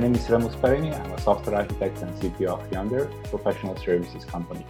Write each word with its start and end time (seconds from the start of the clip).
name 0.00 0.14
is 0.14 0.30
Remus 0.30 0.56
Pereni. 0.56 0.98
I'm 0.98 1.12
a 1.12 1.20
software 1.20 1.56
architect 1.56 2.00
and 2.00 2.10
CTO 2.18 2.58
of 2.58 2.72
Yonder, 2.72 3.04
professional 3.24 3.76
services 3.76 4.24
company. 4.24 4.64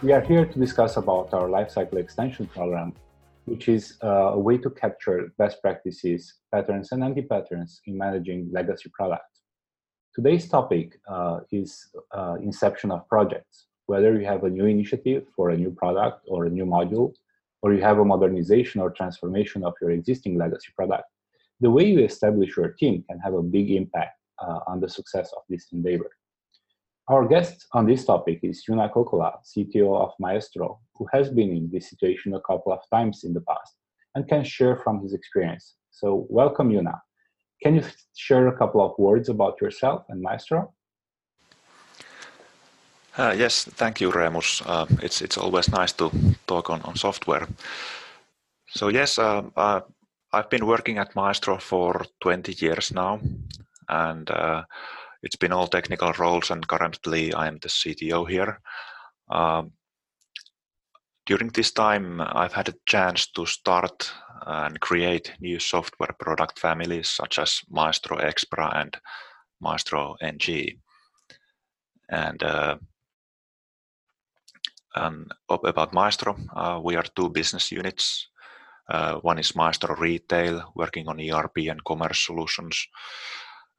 We 0.00 0.12
are 0.12 0.20
here 0.20 0.46
to 0.46 0.58
discuss 0.60 0.96
about 0.96 1.34
our 1.34 1.48
lifecycle 1.48 1.96
extension 1.96 2.46
program, 2.46 2.94
which 3.46 3.68
is 3.68 3.98
uh, 4.04 4.06
a 4.06 4.38
way 4.38 4.58
to 4.58 4.70
capture 4.70 5.32
best 5.38 5.60
practices, 5.60 6.34
patterns, 6.52 6.92
and 6.92 7.02
anti-patterns 7.02 7.80
in 7.86 7.98
managing 7.98 8.48
legacy 8.52 8.92
products. 8.94 9.40
Today's 10.14 10.48
topic 10.48 11.00
uh, 11.08 11.40
is 11.50 11.88
uh, 12.12 12.36
inception 12.40 12.92
of 12.92 13.08
projects. 13.08 13.66
Whether 13.86 14.14
you 14.16 14.24
have 14.24 14.44
a 14.44 14.50
new 14.50 14.66
initiative 14.66 15.24
for 15.34 15.50
a 15.50 15.56
new 15.56 15.72
product 15.72 16.20
or 16.28 16.44
a 16.44 16.50
new 16.50 16.64
module, 16.64 17.12
or 17.62 17.74
you 17.74 17.82
have 17.82 17.98
a 17.98 18.04
modernization 18.04 18.80
or 18.80 18.90
transformation 18.90 19.64
of 19.64 19.74
your 19.80 19.90
existing 19.90 20.38
legacy 20.38 20.70
product, 20.76 21.08
the 21.60 21.70
way 21.70 21.86
you 21.86 22.04
establish 22.04 22.56
your 22.56 22.68
team 22.68 23.04
can 23.08 23.18
have 23.18 23.34
a 23.34 23.42
big 23.42 23.72
impact 23.72 24.20
uh, 24.42 24.60
on 24.66 24.80
the 24.80 24.88
success 24.88 25.32
of 25.36 25.42
this 25.48 25.66
endeavor. 25.72 26.10
Our 27.08 27.26
guest 27.26 27.66
on 27.72 27.86
this 27.86 28.04
topic 28.04 28.40
is 28.42 28.64
Yuna 28.68 28.90
Kokkola, 28.90 29.32
CTO 29.44 30.00
of 30.00 30.12
Maestro, 30.18 30.80
who 30.94 31.06
has 31.12 31.28
been 31.28 31.50
in 31.50 31.70
this 31.70 31.90
situation 31.90 32.34
a 32.34 32.40
couple 32.40 32.72
of 32.72 32.80
times 32.90 33.24
in 33.24 33.34
the 33.34 33.42
past 33.42 33.74
and 34.14 34.26
can 34.26 34.42
share 34.42 34.76
from 34.76 35.02
his 35.02 35.12
experience. 35.12 35.74
So, 35.90 36.26
welcome, 36.30 36.70
Yuna. 36.70 36.98
Can 37.62 37.74
you 37.74 37.82
share 38.16 38.48
a 38.48 38.56
couple 38.56 38.80
of 38.80 38.92
words 38.98 39.28
about 39.28 39.60
yourself 39.60 40.04
and 40.08 40.22
Maestro? 40.22 40.72
Uh, 43.16 43.34
yes, 43.36 43.64
thank 43.64 44.00
you, 44.00 44.10
Remus. 44.10 44.62
Uh, 44.66 44.86
it's 45.02 45.22
it's 45.22 45.38
always 45.38 45.68
nice 45.68 45.92
to 45.92 46.10
talk 46.46 46.70
on, 46.70 46.80
on 46.82 46.96
software. 46.96 47.46
So 48.68 48.88
yes, 48.88 49.18
uh, 49.18 49.42
uh 49.56 49.80
I've 50.32 50.50
been 50.50 50.66
working 50.66 50.98
at 50.98 51.14
Maestro 51.14 51.58
for 51.58 52.06
20 52.20 52.52
years 52.58 52.92
now, 52.92 53.20
and 53.88 54.30
uh, 54.30 54.64
it's 55.22 55.36
been 55.36 55.52
all 55.52 55.66
technical 55.66 56.12
roles, 56.12 56.50
and 56.50 56.66
currently 56.66 57.32
I 57.32 57.46
am 57.46 57.58
the 57.62 57.68
CTO 57.68 58.28
here. 58.28 58.60
Um, 59.30 59.72
during 61.26 61.48
this 61.48 61.72
time, 61.72 62.20
I've 62.20 62.52
had 62.52 62.68
a 62.68 62.74
chance 62.86 63.28
to 63.28 63.46
start 63.46 64.12
and 64.46 64.78
create 64.80 65.32
new 65.40 65.58
software 65.58 66.14
product 66.18 66.58
families 66.58 67.08
such 67.08 67.38
as 67.38 67.60
Maestro 67.70 68.18
Expra 68.18 68.76
and 68.76 68.96
Maestro 69.60 70.16
NG. 70.20 70.78
And, 72.10 72.42
uh, 72.42 72.76
and 74.94 75.32
about 75.48 75.94
Maestro, 75.94 76.36
uh, 76.54 76.80
we 76.84 76.96
are 76.96 77.04
two 77.16 77.30
business 77.30 77.72
units. 77.72 78.28
Uh, 78.88 79.14
one 79.20 79.38
is 79.38 79.56
Maestro 79.56 79.96
Retail, 79.96 80.72
working 80.74 81.08
on 81.08 81.18
ERP 81.18 81.68
and 81.70 81.82
commerce 81.84 82.26
solutions, 82.26 82.86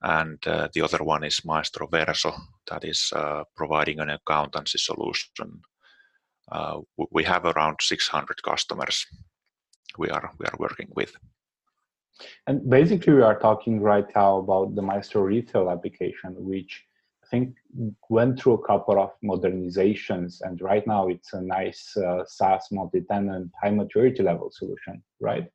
and 0.05 0.37
uh, 0.47 0.67
the 0.73 0.81
other 0.81 1.03
one 1.03 1.23
is 1.23 1.43
Maestro 1.43 1.87
Verso, 1.87 2.31
that 2.67 2.85
is 2.85 3.11
uh, 3.15 3.43
providing 3.55 3.99
an 3.99 4.11
accountancy 4.11 4.77
solution. 4.77 5.61
Uh, 6.51 6.81
we 7.11 7.23
have 7.23 7.45
around 7.45 7.77
600 7.81 8.43
customers 8.43 9.07
we 9.97 10.09
are 10.09 10.31
we 10.39 10.45
are 10.45 10.57
working 10.59 10.89
with. 10.95 11.15
And 12.47 12.69
basically, 12.69 13.13
we 13.13 13.21
are 13.23 13.39
talking 13.39 13.81
right 13.81 14.07
now 14.15 14.37
about 14.37 14.75
the 14.75 14.81
Maestro 14.81 15.23
Retail 15.23 15.69
application, 15.69 16.35
which 16.37 16.83
I 17.23 17.27
think 17.27 17.55
went 18.09 18.39
through 18.39 18.53
a 18.53 18.67
couple 18.67 18.99
of 18.99 19.11
modernizations, 19.23 20.41
and 20.41 20.61
right 20.61 20.85
now 20.85 21.07
it's 21.07 21.33
a 21.33 21.41
nice 21.41 21.97
uh, 21.97 22.23
SaaS 22.27 22.67
multi-tenant, 22.71 23.51
high 23.61 23.71
maturity 23.71 24.23
level 24.23 24.51
solution, 24.51 25.03
right? 25.19 25.49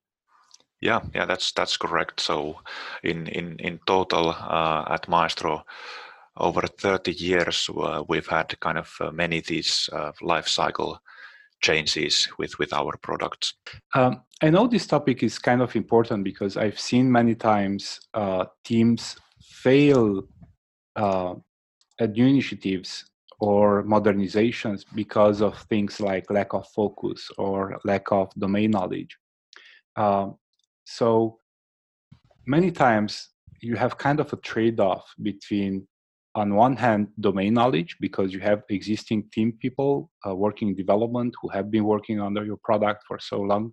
Yeah, 0.80 1.00
yeah, 1.14 1.26
that's 1.26 1.52
that's 1.52 1.76
correct. 1.76 2.20
So, 2.20 2.60
in 3.02 3.26
in 3.26 3.58
in 3.58 3.80
total, 3.86 4.30
uh, 4.30 4.84
at 4.88 5.08
Maestro, 5.08 5.64
over 6.36 6.62
30 6.62 7.12
years, 7.12 7.68
uh, 7.68 8.02
we've 8.08 8.26
had 8.26 8.58
kind 8.60 8.78
of 8.78 8.96
uh, 9.00 9.10
many 9.10 9.40
these 9.40 9.90
uh, 9.92 10.12
life 10.22 10.48
cycle 10.48 10.98
changes 11.60 12.28
with 12.38 12.58
with 12.58 12.72
our 12.72 12.96
products. 13.02 13.54
Um, 13.94 14.22
I 14.42 14.48
know 14.48 14.66
this 14.66 14.86
topic 14.86 15.22
is 15.22 15.38
kind 15.38 15.60
of 15.60 15.76
important 15.76 16.24
because 16.24 16.56
I've 16.56 16.80
seen 16.80 17.12
many 17.12 17.34
times 17.34 18.00
teams 18.64 19.16
fail 19.42 20.22
at 20.96 22.12
new 22.12 22.26
initiatives 22.26 23.04
or 23.40 23.82
modernizations 23.84 24.84
because 24.94 25.42
of 25.42 25.58
things 25.68 26.00
like 26.00 26.30
lack 26.30 26.54
of 26.54 26.66
focus 26.68 27.30
or 27.36 27.78
lack 27.84 28.10
of 28.12 28.32
domain 28.38 28.70
knowledge. 28.70 29.16
Uh, 29.96 30.28
so 30.98 31.38
many 32.46 32.70
times 32.70 33.28
you 33.60 33.76
have 33.76 33.98
kind 33.98 34.20
of 34.20 34.32
a 34.32 34.36
trade-off 34.36 35.04
between 35.22 35.86
on 36.34 36.54
one 36.54 36.76
hand 36.76 37.08
domain 37.18 37.52
knowledge 37.54 37.96
because 38.00 38.32
you 38.32 38.40
have 38.40 38.62
existing 38.70 39.20
team 39.32 39.52
people 39.60 40.10
uh, 40.26 40.34
working 40.34 40.68
in 40.68 40.76
development 40.76 41.34
who 41.40 41.48
have 41.48 41.70
been 41.70 41.84
working 41.84 42.20
under 42.20 42.44
your 42.44 42.58
product 42.68 43.02
for 43.08 43.18
so 43.18 43.40
long 43.40 43.72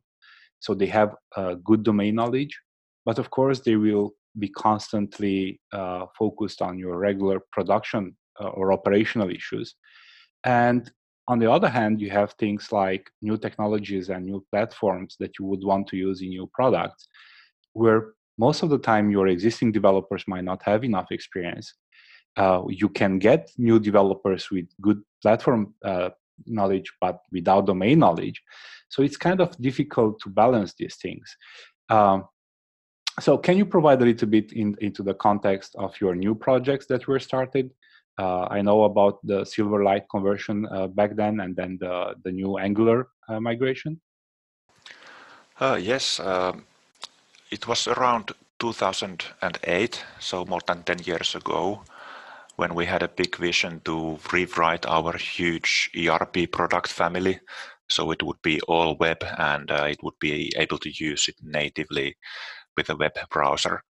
so 0.60 0.74
they 0.74 0.88
have 0.88 1.16
uh, 1.36 1.56
good 1.64 1.84
domain 1.84 2.16
knowledge. 2.16 2.60
But 3.06 3.20
of 3.20 3.30
course 3.30 3.60
they 3.62 3.76
will 3.76 4.14
be 4.38 4.50
constantly 4.50 5.60
uh, 5.72 6.06
focused 6.18 6.62
on 6.62 6.78
your 6.78 6.98
regular 6.98 7.40
production 7.52 8.16
uh, 8.40 8.50
or 8.50 8.74
operational 8.74 9.30
issues. 9.30 9.76
And 10.44 10.92
on 11.28 11.40
the 11.40 11.52
other 11.52 11.68
hand, 11.68 12.00
you 12.00 12.10
have 12.10 12.32
things 12.34 12.72
like 12.72 13.10
new 13.22 13.38
technologies 13.38 14.10
and 14.10 14.26
new 14.26 14.46
platforms 14.50 15.18
that 15.20 15.38
you 15.38 15.46
would 15.46 15.64
want 15.64 15.88
to 15.88 15.98
use 15.98 16.22
in 16.22 16.32
your 16.32 16.48
products, 16.54 17.08
where 17.74 18.14
most 18.38 18.64
of 18.64 18.70
the 18.70 18.78
time 18.78 19.12
your 19.12 19.28
existing 19.28 19.72
developers 19.72 20.24
might 20.28 20.44
not 20.46 20.62
have 20.64 20.84
enough 20.84 21.12
experience. 21.12 21.74
Uh, 22.38 22.62
you 22.70 22.88
can 22.88 23.20
get 23.20 23.52
new 23.58 23.80
developers 23.80 24.50
with 24.52 24.68
good 24.80 25.02
platform 25.22 25.74
uh, 25.84 26.10
knowledge, 26.46 26.92
but 27.02 27.20
without 27.32 27.66
domain 27.66 28.00
knowledge. 28.00 28.42
So 28.90 29.02
it's 29.02 29.18
kind 29.18 29.42
of 29.42 29.58
difficult 29.60 30.20
to 30.22 30.30
balance 30.30 30.74
these 30.78 30.96
things. 30.96 31.36
Um, 31.90 32.26
so 33.20 33.38
can 33.38 33.58
you 33.58 33.66
provide 33.66 34.02
a 34.02 34.06
little 34.06 34.28
bit 34.28 34.54
in, 34.54 34.78
into 34.80 35.02
the 35.02 35.16
context 35.16 35.76
of 35.78 36.00
your 36.00 36.16
new 36.16 36.36
projects 36.36 36.86
that 36.88 37.08
were 37.08 37.20
started 37.20 37.72
I 38.24 38.62
know 38.62 38.84
about 38.84 39.20
the 39.24 39.42
Silverlight 39.42 40.06
conversion 40.10 40.66
uh, 40.72 40.88
back 40.88 41.16
then, 41.16 41.40
and 41.40 41.56
then 41.56 41.78
the 41.80 42.16
the 42.24 42.32
new 42.32 42.58
Angular 42.58 43.08
uh, 43.30 43.40
migration. 43.40 44.02
Uh, 45.60 45.78
yes, 45.82 46.20
um, 46.20 46.66
it 47.52 47.68
was 47.68 47.88
around 47.88 48.32
2008, 48.60 50.04
so 50.20 50.46
more 50.46 50.62
than 50.68 50.84
10 50.84 51.00
years 51.00 51.36
ago, 51.36 51.82
when 52.58 52.76
we 52.76 52.86
had 52.86 53.04
a 53.04 53.08
big 53.08 53.36
vision 53.38 53.82
to 53.86 54.20
rewrite 54.32 54.86
our 54.86 55.18
huge 55.18 55.90
ERP 55.96 56.52
product 56.52 56.88
family, 56.88 57.40
so 57.90 58.12
it 58.12 58.22
would 58.22 58.42
be 58.42 58.60
all 58.62 58.96
web 58.98 59.24
and 59.38 59.72
uh, 59.72 59.88
it 59.90 59.98
would 60.04 60.18
be 60.20 60.52
able 60.58 60.78
to 60.78 60.90
use 60.90 61.28
it 61.28 61.36
natively 61.42 62.16
with 62.76 62.90
a 62.90 62.96
web 62.96 63.14
browser. 63.32 63.82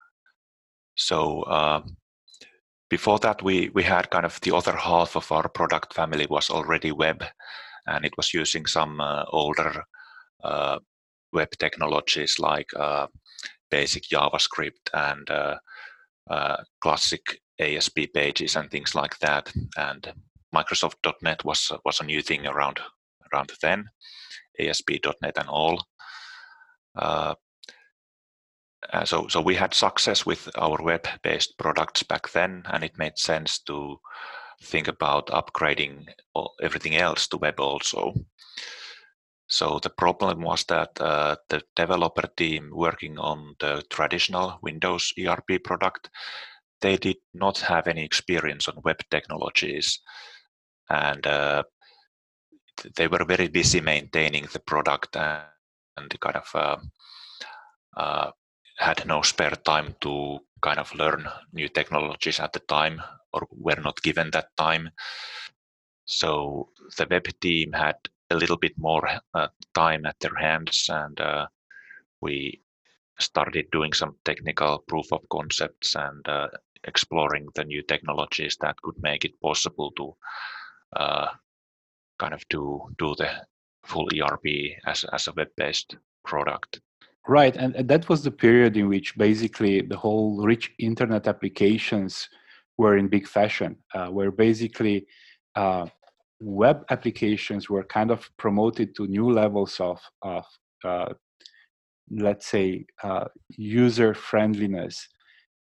So 0.97 1.45
um, 1.47 1.97
before 2.89 3.19
that 3.19 3.43
we 3.43 3.71
we 3.75 3.83
had 3.83 4.11
kind 4.11 4.25
of 4.25 4.41
the 4.41 4.55
other 4.55 4.77
half 4.77 5.17
of 5.17 5.31
our 5.33 5.49
product 5.49 5.95
family 5.95 6.27
was 6.29 6.51
already 6.51 6.93
web 6.93 7.25
and 7.87 8.05
it 8.05 8.17
was 8.17 8.35
using 8.35 8.67
some 8.67 9.01
uh, 9.01 9.25
older 9.29 9.85
uh, 10.45 10.79
web 11.33 11.51
technologies 11.59 12.39
like 12.39 12.69
uh, 12.77 13.07
basic 13.71 14.05
javascript 14.05 14.91
and 14.95 15.31
uh, 15.31 15.57
uh, 16.31 16.57
classic 16.81 17.41
asp 17.61 17.99
pages 18.15 18.57
and 18.57 18.71
things 18.71 18.95
like 18.95 19.19
that. 19.19 19.53
And 19.77 20.13
microsoft.net 20.55 21.45
was 21.45 21.73
was 21.85 22.01
a 22.01 22.05
new 22.05 22.23
thing 22.23 22.47
around 22.47 22.81
around 23.33 23.53
then 23.63 23.85
asp.net 24.61 25.39
and 25.39 25.49
all 25.49 25.83
uh, 28.93 29.05
so, 29.05 29.27
so 29.29 29.41
we 29.41 29.55
had 29.55 29.75
success 29.75 30.25
with 30.25 30.49
our 30.57 30.79
web-based 30.83 31.59
products 31.59 32.03
back 32.03 32.31
then, 32.33 32.63
and 32.67 32.85
it 32.85 32.99
made 32.99 33.19
sense 33.19 33.59
to 33.61 33.99
think 34.63 34.89
about 34.89 35.29
upgrading 35.29 36.07
everything 36.63 36.97
else 36.97 37.27
to 37.29 37.37
web 37.37 37.61
also. 37.61 38.15
So 39.49 39.79
the 39.83 39.91
problem 39.91 40.41
was 40.41 40.65
that 40.65 41.01
uh, 41.01 41.37
the 41.49 41.63
developer 41.77 42.29
team 42.37 42.71
working 42.73 43.19
on 43.19 43.55
the 43.61 43.83
traditional 43.91 44.59
Windows 44.63 45.13
ERP 45.19 45.63
product, 45.63 46.11
they 46.81 46.97
did 46.97 47.19
not 47.33 47.59
have 47.59 47.87
any 47.87 48.05
experience 48.05 48.69
on 48.69 48.83
web 48.85 48.99
technologies, 49.11 50.01
and 50.91 51.27
uh, 51.27 51.63
they 52.97 53.07
were 53.09 53.25
very 53.25 53.49
busy 53.49 53.81
maintaining 53.81 54.47
the 54.53 54.61
product 54.61 55.17
and, 55.17 55.43
and 55.97 56.21
kind 56.21 56.37
of 56.37 56.51
uh, 56.55 56.77
uh 57.97 58.31
had 58.77 59.07
no 59.07 59.23
spare 59.23 59.57
time 59.65 59.95
to 60.01 60.39
kind 60.61 60.79
of 60.79 60.95
learn 60.95 61.29
new 61.53 61.69
technologies 61.69 62.41
at 62.41 62.53
the 62.53 62.61
time 62.61 63.03
or 63.33 63.47
were 63.51 63.81
not 63.83 64.03
given 64.03 64.31
that 64.31 64.57
time. 64.57 64.91
So 66.05 66.71
the 66.97 67.07
web 67.11 67.27
team 67.41 67.73
had 67.73 67.97
a 68.31 68.37
little 68.37 68.57
bit 68.57 68.75
more 68.77 69.09
uh, 69.35 69.49
time 69.75 70.07
at 70.07 70.19
their 70.21 70.35
hands 70.35 70.89
and 70.91 71.21
uh, 71.21 71.47
we 72.21 72.61
started 73.19 73.67
doing 73.73 73.93
some 73.93 74.17
technical 74.25 74.79
proof 74.89 75.13
of 75.13 75.29
concepts 75.31 75.95
and 75.95 76.27
uh, 76.29 76.49
exploring 76.85 77.49
the 77.55 77.65
new 77.65 77.83
technologies 77.83 78.57
that 78.61 78.81
could 78.83 78.97
make 79.03 79.25
it 79.25 79.41
possible 79.41 79.91
to 79.93 80.15
uh, 80.97 81.29
kind 82.19 82.35
of 82.35 82.43
do 82.49 82.89
do 82.99 83.15
the 83.17 83.31
full 83.85 84.09
ERP 84.15 84.47
as 84.87 85.05
as 85.13 85.29
a 85.29 85.33
web-based 85.33 85.97
product. 86.25 86.81
Right, 87.29 87.57
and 87.57 87.75
that 87.89 88.09
was 88.09 88.23
the 88.23 88.31
period 88.31 88.77
in 88.77 88.89
which 88.89 89.19
basically 89.19 89.81
the 89.81 89.97
whole 89.97 90.45
rich 90.45 90.73
internet 90.79 91.27
applications 91.27 92.29
were 92.79 92.97
in 92.97 93.09
big 93.09 93.27
fashion, 93.27 93.77
uh, 93.95 94.09
where 94.09 94.31
basically 94.31 95.07
uh, 95.57 95.87
web 96.41 96.85
applications 96.91 97.69
were 97.69 97.83
kind 97.83 98.13
of 98.13 98.31
promoted 98.37 98.95
to 98.97 99.09
new 99.09 99.29
levels 99.31 99.81
of, 99.81 100.01
of 100.23 100.45
uh, 100.85 101.13
let's 102.11 102.47
say, 102.47 102.87
uh, 103.03 103.25
user 103.49 104.15
friendliness 104.15 105.09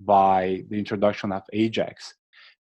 by 0.01 0.61
the 0.69 0.77
introduction 0.77 1.31
of 1.31 1.41
Ajax. 1.53 2.13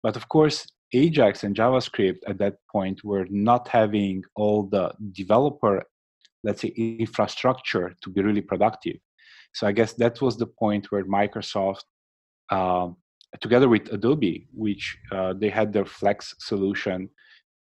But 0.01 0.15
of 0.15 0.29
course, 0.29 0.65
Ajax 0.93 1.43
and 1.43 1.55
JavaScript 1.55 2.19
at 2.27 2.37
that 2.37 2.55
point 2.71 3.03
were 3.03 3.25
not 3.29 3.67
having 3.67 4.23
all 4.35 4.63
the 4.63 4.93
developer, 5.11 5.83
let's 6.43 6.61
say, 6.61 6.69
infrastructure 6.69 7.95
to 8.01 8.09
be 8.09 8.21
really 8.21 8.41
productive. 8.41 8.97
So 9.53 9.67
I 9.67 9.71
guess 9.71 9.93
that 9.93 10.21
was 10.21 10.37
the 10.37 10.47
point 10.47 10.91
where 10.91 11.05
Microsoft, 11.05 11.83
um, 12.49 12.97
together 13.41 13.69
with 13.69 13.91
Adobe, 13.91 14.47
which 14.53 14.97
uh, 15.11 15.33
they 15.33 15.49
had 15.49 15.71
their 15.71 15.85
Flex 15.85 16.33
solution, 16.39 17.09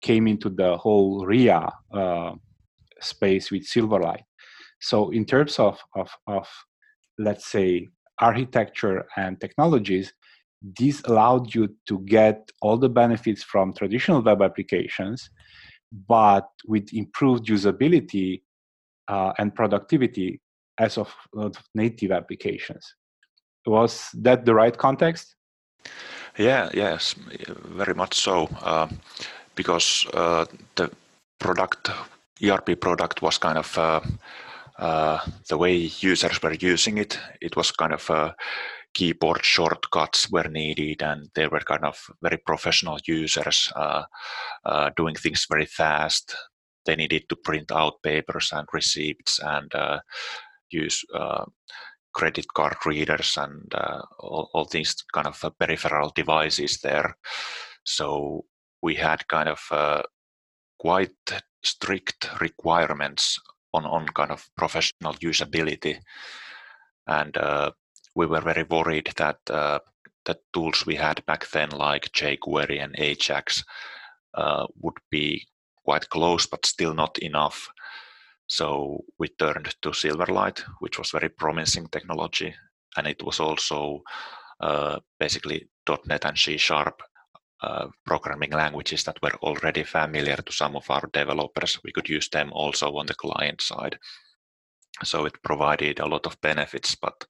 came 0.00 0.26
into 0.26 0.48
the 0.48 0.76
whole 0.76 1.24
RIA 1.24 1.70
uh, 1.92 2.32
space 3.00 3.50
with 3.50 3.66
Silverlight. 3.66 4.22
So 4.80 5.10
in 5.10 5.24
terms 5.24 5.58
of, 5.58 5.78
of, 5.94 6.10
of, 6.26 6.48
let's 7.18 7.46
say, 7.46 7.88
architecture 8.20 9.06
and 9.16 9.40
technologies, 9.40 10.12
this 10.78 11.02
allowed 11.02 11.54
you 11.54 11.74
to 11.88 12.00
get 12.00 12.50
all 12.60 12.76
the 12.76 12.88
benefits 12.88 13.42
from 13.42 13.72
traditional 13.74 14.22
web 14.22 14.42
applications, 14.42 15.30
but 16.08 16.48
with 16.66 16.92
improved 16.92 17.46
usability 17.46 18.42
uh, 19.08 19.32
and 19.38 19.54
productivity 19.54 20.40
as 20.78 20.98
of, 20.98 21.14
native 21.74 22.12
applications. 22.12 22.94
Was 23.66 24.08
that 24.14 24.44
the 24.44 24.54
right 24.54 24.76
context? 24.76 25.36
Yeah, 26.38 26.70
yes, 26.72 27.14
very 27.64 27.94
much 27.94 28.14
so. 28.14 28.48
Uh, 28.62 28.88
because 29.54 30.06
uh, 30.14 30.46
the 30.76 30.90
product, 31.38 31.90
ERP 32.42 32.80
product, 32.80 33.22
was 33.22 33.38
kind 33.38 33.58
of 33.58 33.78
uh, 33.78 34.00
uh, 34.78 35.18
the 35.48 35.58
way 35.58 35.74
users 36.00 36.42
were 36.42 36.54
using 36.54 36.98
it. 36.98 37.18
It 37.40 37.54
was 37.56 37.70
kind 37.70 37.92
of 37.92 38.34
keyboard 38.94 39.44
shortcuts 39.44 40.30
were 40.30 40.48
needed 40.48 41.02
and 41.02 41.28
they 41.34 41.46
were 41.46 41.60
kind 41.60 41.84
of 41.84 41.98
very 42.22 42.36
professional 42.38 42.98
users 43.06 43.72
uh, 43.76 44.02
uh, 44.64 44.90
doing 44.96 45.14
things 45.14 45.46
very 45.48 45.66
fast 45.66 46.36
they 46.84 46.96
needed 46.96 47.28
to 47.28 47.36
print 47.36 47.70
out 47.72 48.02
papers 48.02 48.50
and 48.52 48.66
receipts 48.72 49.38
and 49.40 49.74
uh, 49.74 50.00
use 50.70 51.04
uh, 51.14 51.44
credit 52.12 52.46
card 52.54 52.76
readers 52.84 53.36
and 53.36 53.72
uh, 53.74 54.02
all, 54.18 54.50
all, 54.52 54.66
these 54.66 54.94
kind 55.12 55.26
of 55.26 55.42
uh, 55.44 55.50
peripheral 55.50 56.12
devices 56.14 56.78
there. 56.80 57.16
So 57.84 58.44
we 58.82 58.94
had 58.94 59.26
kind 59.28 59.48
of 59.48 60.04
quite 60.78 61.14
strict 61.62 62.28
requirements 62.40 63.38
on, 63.72 63.84
on 63.86 64.06
kind 64.06 64.30
of 64.30 64.48
professional 64.56 65.14
usability. 65.14 65.98
And 67.06 67.36
we 68.14 68.26
were 68.26 68.40
very 68.40 68.64
worried 68.64 69.10
that 69.16 69.38
uh, 69.50 69.78
the 70.24 70.38
tools 70.52 70.84
we 70.86 70.96
had 70.96 71.24
back 71.26 71.48
then, 71.50 71.70
like 71.70 72.12
jQuery 72.12 72.82
and 72.82 72.94
Ajax, 72.98 73.64
uh, 74.34 74.66
would 74.80 74.98
be 75.10 75.46
quite 75.84 76.08
close, 76.08 76.46
but 76.46 76.66
still 76.66 76.94
not 76.94 77.18
enough. 77.18 77.68
So 78.46 79.04
we 79.18 79.28
turned 79.28 79.74
to 79.82 79.90
Silverlight, 79.90 80.60
which 80.80 80.98
was 80.98 81.10
very 81.10 81.28
promising 81.28 81.88
technology, 81.88 82.54
and 82.96 83.06
it 83.06 83.22
was 83.22 83.40
also 83.40 84.02
uh, 84.60 85.00
basically 85.18 85.68
.NET 86.06 86.24
and 86.24 86.38
C 86.38 86.56
Sharp 86.56 87.02
uh, 87.62 87.88
programming 88.04 88.50
languages 88.50 89.04
that 89.04 89.22
were 89.22 89.34
already 89.42 89.84
familiar 89.84 90.36
to 90.36 90.52
some 90.52 90.76
of 90.76 90.90
our 90.90 91.08
developers. 91.12 91.78
We 91.84 91.92
could 91.92 92.08
use 92.08 92.28
them 92.28 92.52
also 92.52 92.96
on 92.96 93.06
the 93.06 93.14
client 93.14 93.60
side 93.60 93.98
so 95.04 95.24
it 95.24 95.42
provided 95.42 96.00
a 96.00 96.06
lot 96.06 96.26
of 96.26 96.40
benefits 96.40 96.94
but 96.94 97.24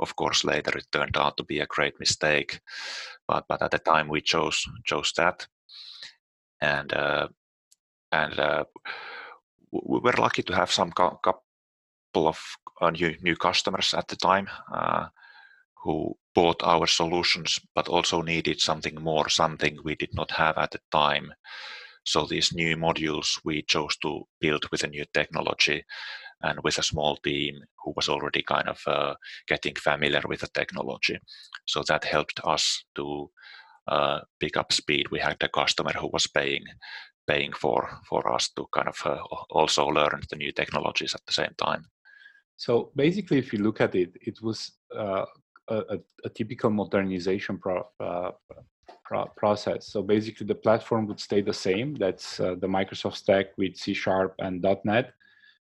of 0.00 0.16
course 0.16 0.44
later 0.44 0.76
it 0.78 0.86
turned 0.90 1.16
out 1.16 1.36
to 1.36 1.44
be 1.44 1.60
a 1.60 1.66
great 1.66 1.98
mistake 2.00 2.60
but 3.28 3.44
but 3.48 3.62
at 3.62 3.70
the 3.70 3.78
time 3.78 4.08
we 4.08 4.20
chose 4.20 4.64
chose 4.84 5.12
that 5.16 5.46
and 6.60 6.92
uh, 6.92 7.28
and 8.14 8.38
uh, 8.38 8.64
we 9.72 9.98
were 10.00 10.22
lucky 10.24 10.42
to 10.42 10.54
have 10.54 10.70
some 10.70 10.92
couple 10.92 12.28
of 12.32 12.38
uh, 12.80 12.90
new 12.90 13.14
new 13.22 13.36
customers 13.36 13.94
at 13.94 14.08
the 14.08 14.16
time 14.16 14.48
uh, 14.72 15.06
who 15.82 16.16
bought 16.34 16.62
our 16.62 16.86
solutions 16.86 17.58
but 17.74 17.88
also 17.88 18.22
needed 18.22 18.60
something 18.60 18.96
more 19.00 19.28
something 19.28 19.78
we 19.84 19.94
did 19.94 20.12
not 20.14 20.30
have 20.30 20.56
at 20.58 20.70
the 20.70 20.80
time 20.90 21.32
so 22.04 22.26
these 22.26 22.54
new 22.54 22.76
modules 22.76 23.40
we 23.44 23.62
chose 23.62 23.96
to 23.96 24.26
build 24.40 24.64
with 24.70 24.84
a 24.84 24.88
new 24.88 25.04
technology 25.12 25.84
and 26.42 26.58
with 26.62 26.78
a 26.78 26.82
small 26.82 27.16
team 27.16 27.54
who 27.82 27.92
was 27.96 28.08
already 28.08 28.42
kind 28.42 28.68
of 28.68 28.80
uh, 28.86 29.14
getting 29.48 29.74
familiar 29.74 30.20
with 30.28 30.40
the 30.40 30.48
technology. 30.48 31.18
So 31.66 31.82
that 31.88 32.04
helped 32.04 32.40
us 32.44 32.84
to 32.96 33.30
uh, 33.88 34.20
pick 34.40 34.56
up 34.56 34.72
speed. 34.72 35.06
We 35.10 35.20
had 35.20 35.36
a 35.40 35.48
customer 35.48 35.92
who 35.92 36.10
was 36.12 36.26
paying 36.26 36.64
paying 37.26 37.52
for 37.52 37.88
for 38.08 38.32
us 38.32 38.50
to 38.50 38.66
kind 38.72 38.88
of 38.88 38.98
uh, 39.04 39.22
also 39.50 39.86
learn 39.86 40.20
the 40.30 40.36
new 40.36 40.52
technologies 40.52 41.14
at 41.14 41.24
the 41.26 41.32
same 41.32 41.54
time. 41.56 41.84
So 42.56 42.92
basically, 42.94 43.38
if 43.38 43.52
you 43.52 43.60
look 43.60 43.80
at 43.80 43.94
it, 43.94 44.12
it 44.20 44.40
was 44.40 44.72
uh, 44.96 45.24
a, 45.68 45.98
a, 46.24 46.28
typical 46.28 46.70
modernization 46.70 47.58
pro, 47.58 47.86
uh, 48.00 48.30
pro, 49.04 49.26
process. 49.36 49.88
So 49.88 50.02
basically, 50.02 50.46
the 50.46 50.54
platform 50.54 51.06
would 51.06 51.20
stay 51.20 51.40
the 51.40 51.52
same. 51.52 51.94
That's 51.94 52.38
uh, 52.38 52.54
the 52.60 52.68
Microsoft 52.68 53.16
stack 53.16 53.46
with 53.56 53.76
C 53.76 53.94
Sharp 53.94 54.34
and 54.38 54.64
.NET. 54.84 55.12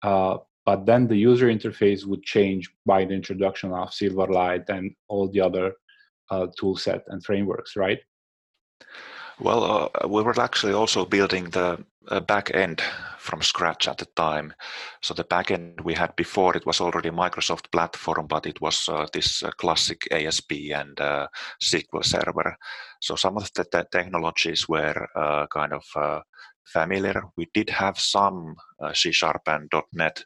Uh, 0.03 0.37
but 0.65 0.85
then 0.85 1.07
the 1.07 1.17
user 1.17 1.47
interface 1.47 2.05
would 2.05 2.23
change 2.23 2.69
by 2.85 3.03
the 3.03 3.13
introduction 3.13 3.73
of 3.73 3.89
Silverlight 3.89 4.69
and 4.69 4.93
all 5.07 5.27
the 5.27 5.41
other 5.41 5.73
uh, 6.29 6.47
tool 6.57 6.75
set 6.75 7.03
and 7.07 7.23
frameworks, 7.25 7.75
right? 7.75 7.99
Well, 9.39 9.63
uh, 9.63 10.07
we 10.07 10.21
were 10.21 10.39
actually 10.39 10.73
also 10.73 11.05
building 11.05 11.49
the 11.51 11.83
uh, 12.09 12.19
back 12.19 12.51
end 12.53 12.81
from 13.17 13.41
scratch 13.41 13.87
at 13.87 13.97
the 13.97 14.07
time. 14.15 14.53
So 15.01 15.13
the 15.13 15.23
back 15.23 15.51
end 15.51 15.79
we 15.81 15.93
had 15.93 16.15
before 16.15 16.57
it 16.57 16.65
was 16.65 16.81
already 16.81 17.09
Microsoft 17.09 17.71
platform, 17.71 18.27
but 18.27 18.45
it 18.45 18.59
was 18.59 18.89
uh, 18.89 19.07
this 19.13 19.43
uh, 19.43 19.51
classic 19.51 20.07
ASP 20.11 20.51
and 20.73 20.99
uh, 20.99 21.27
SQL 21.61 22.03
Server. 22.03 22.57
So 22.99 23.15
some 23.15 23.37
of 23.37 23.49
the, 23.53 23.65
technologies 23.91 24.67
were 24.67 25.07
uh, 25.15 25.47
kind 25.47 25.73
of 25.73 25.83
familiar. 26.65 27.23
We 27.37 27.47
did 27.53 27.69
have 27.69 27.99
some 27.99 28.55
C 28.93 29.11
Sharp 29.11 29.43
and 29.47 29.71
.NET, 29.93 30.23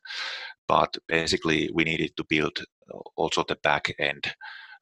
but 0.67 0.97
basically 1.07 1.69
we 1.73 1.83
needed 1.83 2.17
to 2.17 2.25
build 2.27 2.57
also 3.15 3.43
the 3.47 3.57
back 3.63 3.93
end, 3.99 4.33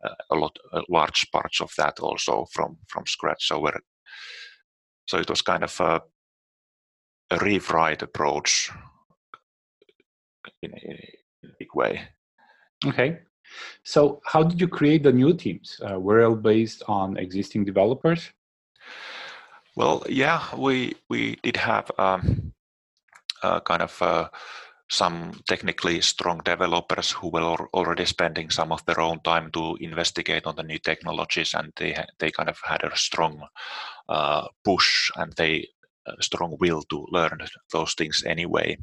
uh, 0.03 0.15
a 0.31 0.35
lot, 0.35 0.57
uh, 0.73 0.81
large 0.89 1.29
parts 1.31 1.61
of 1.61 1.71
that 1.77 1.99
also 1.99 2.45
from 2.51 2.77
from 2.87 3.05
scratch. 3.05 3.47
So 3.47 3.59
we're, 3.59 3.79
so 5.07 5.17
it 5.17 5.29
was 5.29 5.41
kind 5.41 5.63
of 5.63 5.79
a, 5.79 6.01
a 7.31 7.37
rewrite 7.39 8.01
approach 8.01 8.71
in 10.61 10.71
a, 10.73 10.77
in 10.77 11.49
a, 11.49 11.53
big 11.59 11.69
way. 11.75 12.01
Okay. 12.85 13.19
So 13.83 14.21
how 14.25 14.43
did 14.43 14.61
you 14.61 14.67
create 14.67 15.03
the 15.03 15.11
new 15.11 15.33
teams? 15.33 15.79
Uh, 15.81 15.99
were 15.99 16.23
all 16.23 16.35
based 16.35 16.83
on 16.87 17.17
existing 17.17 17.65
developers? 17.65 18.31
Well, 19.75 20.03
yeah, 20.09 20.43
we 20.55 20.95
we 21.09 21.37
did 21.43 21.57
have 21.57 21.91
um, 21.97 22.53
uh, 23.43 23.59
kind 23.61 23.81
of 23.81 24.01
uh, 24.01 24.29
some 24.91 25.31
technically 25.47 26.01
strong 26.01 26.41
developers 26.43 27.11
who 27.11 27.29
were 27.29 27.69
already 27.73 28.05
spending 28.05 28.49
some 28.49 28.73
of 28.73 28.85
their 28.85 28.99
own 28.99 29.21
time 29.21 29.49
to 29.51 29.77
investigate 29.79 30.45
on 30.45 30.55
the 30.55 30.63
new 30.63 30.79
technologies, 30.79 31.53
and 31.53 31.71
they 31.77 31.95
they 32.19 32.29
kind 32.31 32.49
of 32.49 32.59
had 32.63 32.83
a 32.83 32.97
strong 32.97 33.41
uh, 34.09 34.47
push 34.65 35.09
and 35.15 35.33
they 35.37 35.65
a 36.07 36.21
strong 36.23 36.57
will 36.59 36.81
to 36.89 37.07
learn 37.11 37.39
those 37.71 37.93
things 37.93 38.23
anyway. 38.25 38.75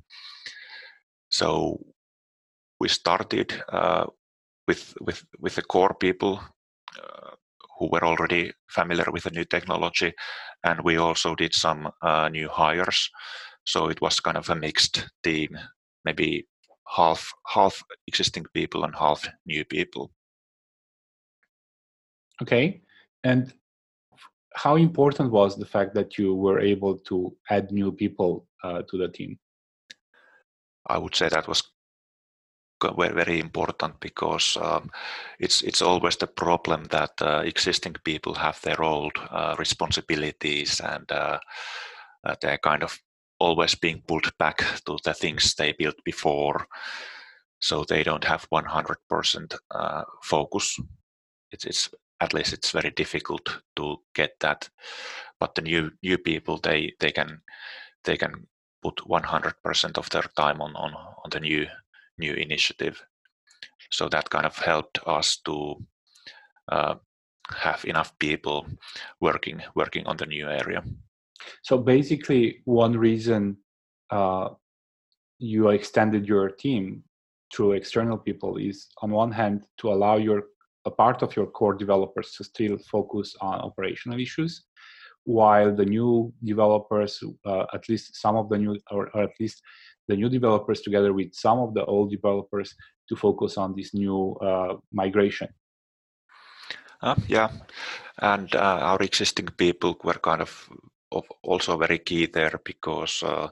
So 1.31 1.79
we 2.81 2.89
started 2.89 3.63
uh, 3.73 4.07
with 4.67 4.95
with 5.01 5.25
with 5.41 5.55
the 5.57 5.63
core 5.63 5.95
people 5.95 6.41
uh, 6.97 7.35
who 7.79 7.91
were 7.93 8.05
already 8.05 8.53
familiar 8.69 9.11
with 9.13 9.25
the 9.25 9.31
new 9.31 9.45
technology, 9.45 10.13
and 10.65 10.81
we 10.85 10.97
also 10.97 11.35
did 11.35 11.55
some 11.55 11.91
uh, 12.03 12.29
new 12.31 12.49
hires. 12.49 13.11
So 13.65 13.91
it 13.91 14.01
was 14.01 14.21
kind 14.21 14.39
of 14.39 14.49
a 14.49 14.55
mixed 14.55 15.07
team, 15.23 15.59
maybe 16.09 16.47
half 16.97 17.21
half 17.55 17.75
existing 18.07 18.47
people 18.55 18.85
and 18.85 18.95
half 18.95 19.21
new 19.47 19.65
people. 19.65 20.11
Okay, 22.43 22.81
And 23.25 23.53
how 24.55 24.77
important 24.77 25.31
was 25.31 25.57
the 25.57 25.67
fact 25.67 25.95
that 25.95 26.19
you 26.19 26.35
were 26.35 26.61
able 26.61 26.99
to 27.09 27.37
add 27.51 27.73
new 27.73 27.93
people 27.93 28.47
uh, 28.65 28.83
to 28.89 28.99
the 28.99 29.09
team? 29.09 29.39
I 30.87 30.99
would 30.99 31.15
say 31.15 31.29
that 31.29 31.49
was 31.49 31.63
very, 33.17 33.41
important 33.41 34.01
because 34.01 34.57
um, 34.57 34.91
it's 35.41 35.63
it's 35.63 35.83
always 35.83 36.17
the 36.17 36.27
problem 36.27 36.85
that 36.91 37.11
uh, 37.21 37.43
existing 37.45 37.97
people 38.05 38.35
have 38.35 38.61
their 38.63 38.83
old 38.83 39.13
uh, 39.31 39.57
responsibilities 39.59 40.81
and 40.81 41.11
uh, 41.13 41.39
uh 42.25 42.37
they're 42.41 42.63
kind 42.71 42.83
of 42.83 42.99
always 43.39 43.75
being 43.75 44.03
pulled 44.07 44.37
back 44.39 44.59
to 44.87 44.99
the 45.05 45.15
things 45.15 45.55
they 45.55 45.73
built 45.73 45.97
before, 46.05 46.67
so 47.61 47.85
they 47.85 48.03
don't 48.03 48.25
have 48.25 48.49
100% 48.51 49.57
uh, 49.71 50.05
focus. 50.23 50.79
It's, 51.51 51.65
it's 51.65 51.91
at 52.21 52.35
least 52.35 52.53
it's 52.53 52.71
very 52.73 52.91
difficult 52.91 53.63
to 53.77 53.97
get 54.15 54.33
that, 54.41 54.69
but 55.39 55.55
the 55.55 55.63
new 55.63 55.91
new 56.03 56.19
people 56.19 56.59
they 56.59 56.93
they 57.01 57.13
can 57.13 57.41
they 58.05 58.17
can 58.17 58.47
put 58.83 58.97
100% 58.97 59.99
of 59.99 60.11
their 60.11 60.27
time 60.37 60.61
on 60.61 60.75
on 60.77 60.95
on 60.95 61.31
the 61.31 61.41
new 61.41 61.67
new 62.19 62.35
initiative. 62.35 63.03
So 63.91 64.09
that 64.09 64.31
kind 64.31 64.47
of 64.47 64.57
helped 64.57 64.99
us 65.07 65.39
to 65.45 65.77
uh, 66.69 66.95
have 67.57 67.85
enough 67.85 68.19
people 68.19 68.67
working 69.21 69.63
working 69.75 70.07
on 70.07 70.17
the 70.17 70.27
new 70.27 70.49
area. 70.49 70.83
So 71.63 71.79
basically, 71.79 72.63
one 72.65 72.97
reason 72.97 73.57
uh, 74.11 74.51
you 75.39 75.69
extended 75.69 76.27
your 76.27 76.51
team 76.51 77.05
through 77.53 77.73
external 77.73 78.19
people 78.19 78.57
is, 78.57 78.89
on 79.03 79.11
one 79.11 79.33
hand, 79.33 79.65
to 79.79 79.93
allow 79.93 80.17
your 80.17 80.45
a 80.85 80.91
part 80.91 81.23
of 81.23 81.35
your 81.37 81.47
core 81.47 81.75
developers 81.75 82.33
to 82.37 82.45
still 82.45 82.77
focus 82.95 83.37
on 83.41 83.61
operational 83.69 84.19
issues, 84.19 84.53
while 85.25 85.75
the 85.75 85.85
new 85.85 86.33
developers, 86.43 87.23
uh, 87.45 87.65
at 87.75 87.89
least 87.89 88.17
some 88.17 88.37
of 88.37 88.49
the 88.49 88.59
new, 88.59 88.75
or, 88.91 89.11
or, 89.15 89.23
at 89.29 89.35
least 89.41 89.61
the 90.09 90.17
new 90.17 90.29
developers, 90.29 90.81
together 90.81 91.13
with 91.13 91.35
some 91.35 91.59
of 91.59 91.75
the 91.75 91.85
old 91.85 92.11
developers, 92.11 92.75
to 93.09 93.17
focus 93.17 93.59
on 93.59 93.75
this 93.77 93.93
new 93.93 94.35
uh, 94.49 94.75
migration. 94.93 95.49
Uh, 97.03 97.15
yeah, 97.27 97.51
and 98.19 98.55
uh, 98.55 98.79
our 98.91 99.01
existing 99.03 99.49
people 99.57 99.97
were 100.03 100.21
kind 100.29 100.43
of 100.43 100.69
also 101.43 101.77
very 101.77 101.99
key 101.99 102.27
there 102.27 102.61
because 102.65 103.23
uh, 103.23 103.49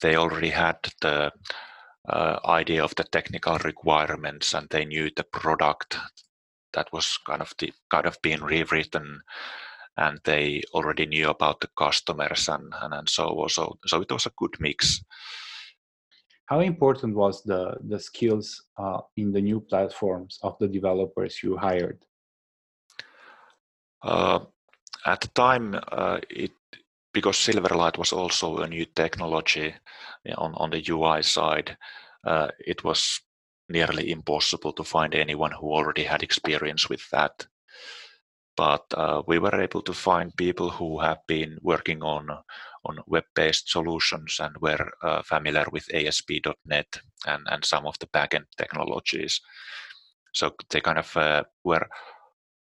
they 0.00 0.16
already 0.16 0.50
had 0.50 0.76
the 1.00 1.32
uh, 2.08 2.38
idea 2.44 2.84
of 2.84 2.94
the 2.94 3.04
technical 3.04 3.58
requirements 3.58 4.54
and 4.54 4.68
they 4.70 4.84
knew 4.84 5.10
the 5.16 5.24
product 5.24 5.98
that 6.72 6.92
was 6.92 7.18
kind 7.26 7.42
of 7.42 7.52
the 7.58 7.72
kind 7.90 8.06
of 8.06 8.20
being 8.22 8.42
rewritten 8.42 9.20
and 9.96 10.20
they 10.24 10.62
already 10.74 11.06
knew 11.06 11.30
about 11.30 11.60
the 11.60 11.68
customers 11.78 12.48
and, 12.48 12.72
and, 12.82 12.94
and 12.94 13.08
so 13.08 13.28
on. 13.28 13.48
So, 13.48 13.78
so 13.86 14.02
it 14.02 14.12
was 14.12 14.26
a 14.26 14.32
good 14.36 14.54
mix. 14.60 15.02
How 16.46 16.60
important 16.60 17.16
was 17.16 17.42
the, 17.42 17.76
the 17.88 17.98
skills 17.98 18.62
uh, 18.78 18.98
in 19.16 19.32
the 19.32 19.40
new 19.40 19.60
platforms 19.60 20.38
of 20.42 20.56
the 20.60 20.68
developers 20.68 21.42
you 21.42 21.56
hired? 21.56 22.04
Uh, 24.02 24.40
at 25.06 25.22
the 25.22 25.28
time, 25.28 25.74
uh, 25.90 26.18
it 26.30 26.52
because 27.16 27.38
Silverlight 27.38 27.96
was 27.96 28.12
also 28.12 28.58
a 28.58 28.68
new 28.68 28.84
technology 28.84 29.74
on, 30.36 30.52
on 30.56 30.68
the 30.68 30.84
UI 30.86 31.22
side, 31.22 31.74
uh, 32.26 32.48
it 32.58 32.84
was 32.84 33.22
nearly 33.70 34.10
impossible 34.10 34.74
to 34.74 34.84
find 34.84 35.14
anyone 35.14 35.50
who 35.50 35.72
already 35.72 36.04
had 36.04 36.22
experience 36.22 36.90
with 36.90 37.08
that. 37.12 37.46
But 38.54 38.84
uh, 38.92 39.22
we 39.26 39.38
were 39.38 39.58
able 39.58 39.80
to 39.80 39.94
find 39.94 40.36
people 40.36 40.68
who 40.68 41.00
have 41.00 41.20
been 41.26 41.56
working 41.62 42.02
on 42.02 42.28
on 42.84 42.98
web-based 43.06 43.70
solutions 43.70 44.36
and 44.38 44.54
were 44.58 44.92
uh, 45.02 45.22
familiar 45.22 45.64
with 45.72 45.92
ASP.NET 45.94 47.00
and, 47.26 47.42
and 47.50 47.64
some 47.64 47.86
of 47.86 47.98
the 47.98 48.06
backend 48.08 48.44
technologies. 48.58 49.40
So 50.34 50.54
they 50.70 50.80
kind 50.80 50.98
of 50.98 51.16
uh, 51.16 51.44
were 51.64 51.88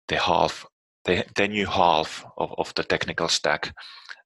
the 0.07 0.17
half 0.17 0.65
they, 1.09 1.23
they 1.35 1.47
knew 1.47 1.65
half 1.65 2.25
of, 2.37 2.53
of 2.57 2.73
the 2.75 2.83
technical 2.83 3.27
stack 3.27 3.73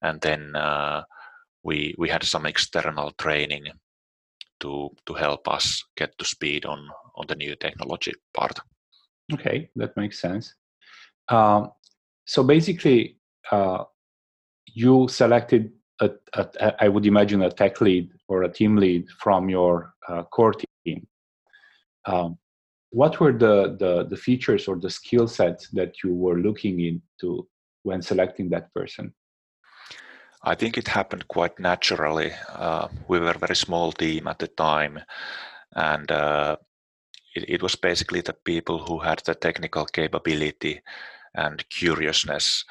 and 0.01 0.19
then 0.21 0.55
uh, 0.55 1.03
we 1.63 1.95
we 1.97 2.09
had 2.09 2.23
some 2.23 2.45
external 2.45 3.11
training 3.11 3.65
to 4.59 4.89
to 5.05 5.13
help 5.13 5.47
us 5.47 5.83
get 5.95 6.17
to 6.17 6.25
speed 6.25 6.65
on 6.65 6.89
on 7.15 7.25
the 7.27 7.35
new 7.35 7.55
technology 7.55 8.13
part. 8.33 8.59
Okay, 9.33 9.69
that 9.75 9.95
makes 9.95 10.19
sense. 10.19 10.55
Um, 11.29 11.71
so 12.25 12.43
basically, 12.43 13.17
uh, 13.51 13.85
you 14.65 15.07
selected 15.07 15.71
a, 16.01 16.09
a, 16.33 16.47
a, 16.59 16.83
I 16.83 16.87
would 16.89 17.05
imagine 17.05 17.41
a 17.43 17.51
tech 17.51 17.79
lead 17.79 18.09
or 18.27 18.43
a 18.43 18.51
team 18.51 18.75
lead 18.75 19.07
from 19.19 19.49
your 19.49 19.93
uh, 20.09 20.23
core 20.23 20.55
team. 20.85 21.07
Um, 22.05 22.37
what 22.93 23.19
were 23.19 23.33
the, 23.33 23.75
the, 23.79 24.05
the 24.07 24.15
features 24.15 24.67
or 24.67 24.77
the 24.77 24.89
skill 24.89 25.27
sets 25.27 25.67
that 25.69 26.03
you 26.03 26.13
were 26.13 26.37
looking 26.37 26.79
into 26.79 27.47
when 27.81 28.03
selecting 28.03 28.49
that 28.49 28.71
person? 28.73 29.11
I 30.43 30.53
think 30.53 30.77
it 30.77 30.87
happened 30.87 31.27
quite 31.27 31.59
naturally. 31.59 32.31
Uh, 32.49 32.89
we 33.07 33.19
were 33.19 33.31
a 33.31 33.37
very 33.39 33.55
small 33.55 33.91
team 33.91 34.27
at 34.27 34.37
the 34.37 34.47
time, 34.47 34.99
and 35.75 36.11
uh, 36.11 36.57
it, 37.35 37.45
it, 37.47 37.63
was 37.63 37.75
basically 37.75 38.21
the 38.21 38.35
people 38.45 38.77
who 38.77 38.99
had 38.99 39.23
the 39.25 39.33
technical 39.33 39.85
capability 39.85 40.81
and 41.33 41.67
curiousness, 41.69 42.63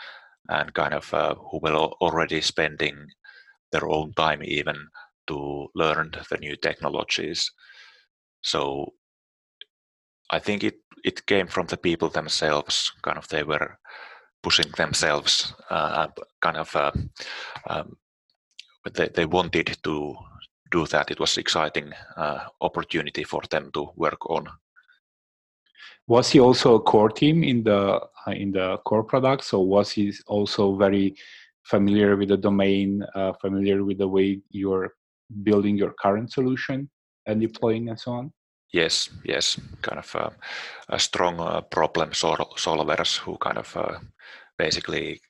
and 0.48 0.72
kind 0.74 0.94
of 0.94 1.12
uh, 1.12 1.34
who 1.34 1.58
were 1.60 1.74
already 1.74 2.40
spending 2.42 3.08
their 3.72 3.88
own 3.88 4.12
time 4.12 4.42
even 4.44 4.76
to 5.26 5.66
learn 5.74 6.12
the 6.30 6.36
new 6.38 6.54
technologies. 6.56 7.50
So 8.42 8.92
I 10.30 10.38
think 10.38 10.64
it 10.64 10.78
it 11.04 11.26
came 11.26 11.46
from 11.46 11.66
the 11.66 11.76
people 11.76 12.08
themselves. 12.08 12.92
Kind 13.02 13.18
of 13.18 13.28
they 13.28 13.42
were 13.42 13.78
pushing 14.42 14.70
themselves 14.76 15.54
uh, 15.70 16.08
kind 16.40 16.56
of 16.56 16.74
uh, 16.76 16.92
um, 17.68 17.96
they, 18.94 19.08
they 19.08 19.26
wanted 19.26 19.78
to 19.84 20.16
do 20.70 20.86
that. 20.86 21.10
It 21.10 21.20
was 21.20 21.38
exciting 21.38 21.92
uh, 22.16 22.40
opportunity 22.60 23.24
for 23.24 23.42
them 23.50 23.70
to 23.74 23.90
work 23.96 24.28
on. 24.30 24.48
Was 26.08 26.30
he 26.30 26.40
also 26.40 26.74
a 26.74 26.80
core 26.80 27.10
team 27.10 27.44
in 27.44 27.62
the 27.62 28.00
uh, 28.26 28.30
in 28.32 28.52
the 28.52 28.78
core 28.84 29.04
product? 29.04 29.44
So 29.44 29.60
was 29.60 29.92
he 29.92 30.12
also 30.26 30.74
very 30.76 31.14
familiar 31.62 32.16
with 32.16 32.28
the 32.28 32.36
domain 32.36 33.04
uh, 33.14 33.32
familiar 33.40 33.84
with 33.84 33.98
the 33.98 34.08
way 34.08 34.40
you're 34.50 34.94
building 35.44 35.76
your 35.76 35.94
current 36.00 36.32
solution 36.32 36.90
and 37.26 37.40
deploying 37.40 37.88
and 37.88 37.98
so 37.98 38.12
on 38.12 38.32
yes 38.72 39.10
yes 39.24 39.58
kind 39.82 39.98
of 39.98 40.16
uh, 40.16 40.30
a 40.88 40.98
strong 40.98 41.62
problem 41.70 42.10
solvers 42.10 43.18
who 43.18 43.36
kind 43.38 43.58
of 43.58 43.76
basically 44.58 45.20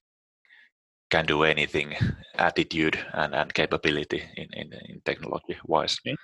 can 1.11 1.27
do 1.27 1.43
anything 1.43 1.95
attitude 2.39 2.99
and, 3.13 3.35
and 3.35 3.53
capability 3.55 4.23
in, 4.37 4.49
in, 4.55 4.73
in 4.89 5.01
technology 5.05 5.57
wise 5.67 5.99
okay. 6.07 6.17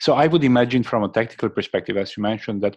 so 0.00 0.14
i 0.14 0.26
would 0.26 0.44
imagine 0.44 0.82
from 0.82 1.04
a 1.04 1.08
technical 1.08 1.48
perspective 1.48 1.96
as 1.96 2.16
you 2.16 2.22
mentioned 2.22 2.62
that 2.62 2.76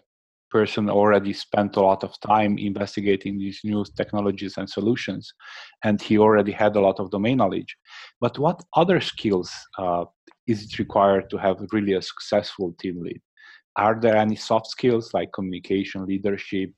person 0.50 0.90
already 0.90 1.32
spent 1.32 1.76
a 1.76 1.80
lot 1.80 2.02
of 2.02 2.18
time 2.20 2.58
investigating 2.58 3.38
these 3.38 3.60
new 3.64 3.84
technologies 3.96 4.54
and 4.58 4.68
solutions 4.68 5.32
and 5.84 6.02
he 6.02 6.18
already 6.18 6.52
had 6.52 6.74
a 6.76 6.80
lot 6.80 6.98
of 6.98 7.10
domain 7.10 7.36
knowledge. 7.36 7.76
But 8.20 8.38
what 8.38 8.62
other 8.74 9.00
skills 9.00 9.50
uh, 9.78 10.06
is 10.46 10.64
it 10.64 10.78
required 10.78 11.30
to 11.30 11.38
have 11.38 11.64
really 11.72 11.94
a 11.94 12.02
successful 12.02 12.74
team 12.80 13.00
lead 13.00 13.20
are 13.76 13.98
there 14.00 14.16
any 14.16 14.36
soft 14.36 14.66
skills 14.66 15.14
like 15.14 15.32
communication 15.32 16.06
leadership 16.06 16.70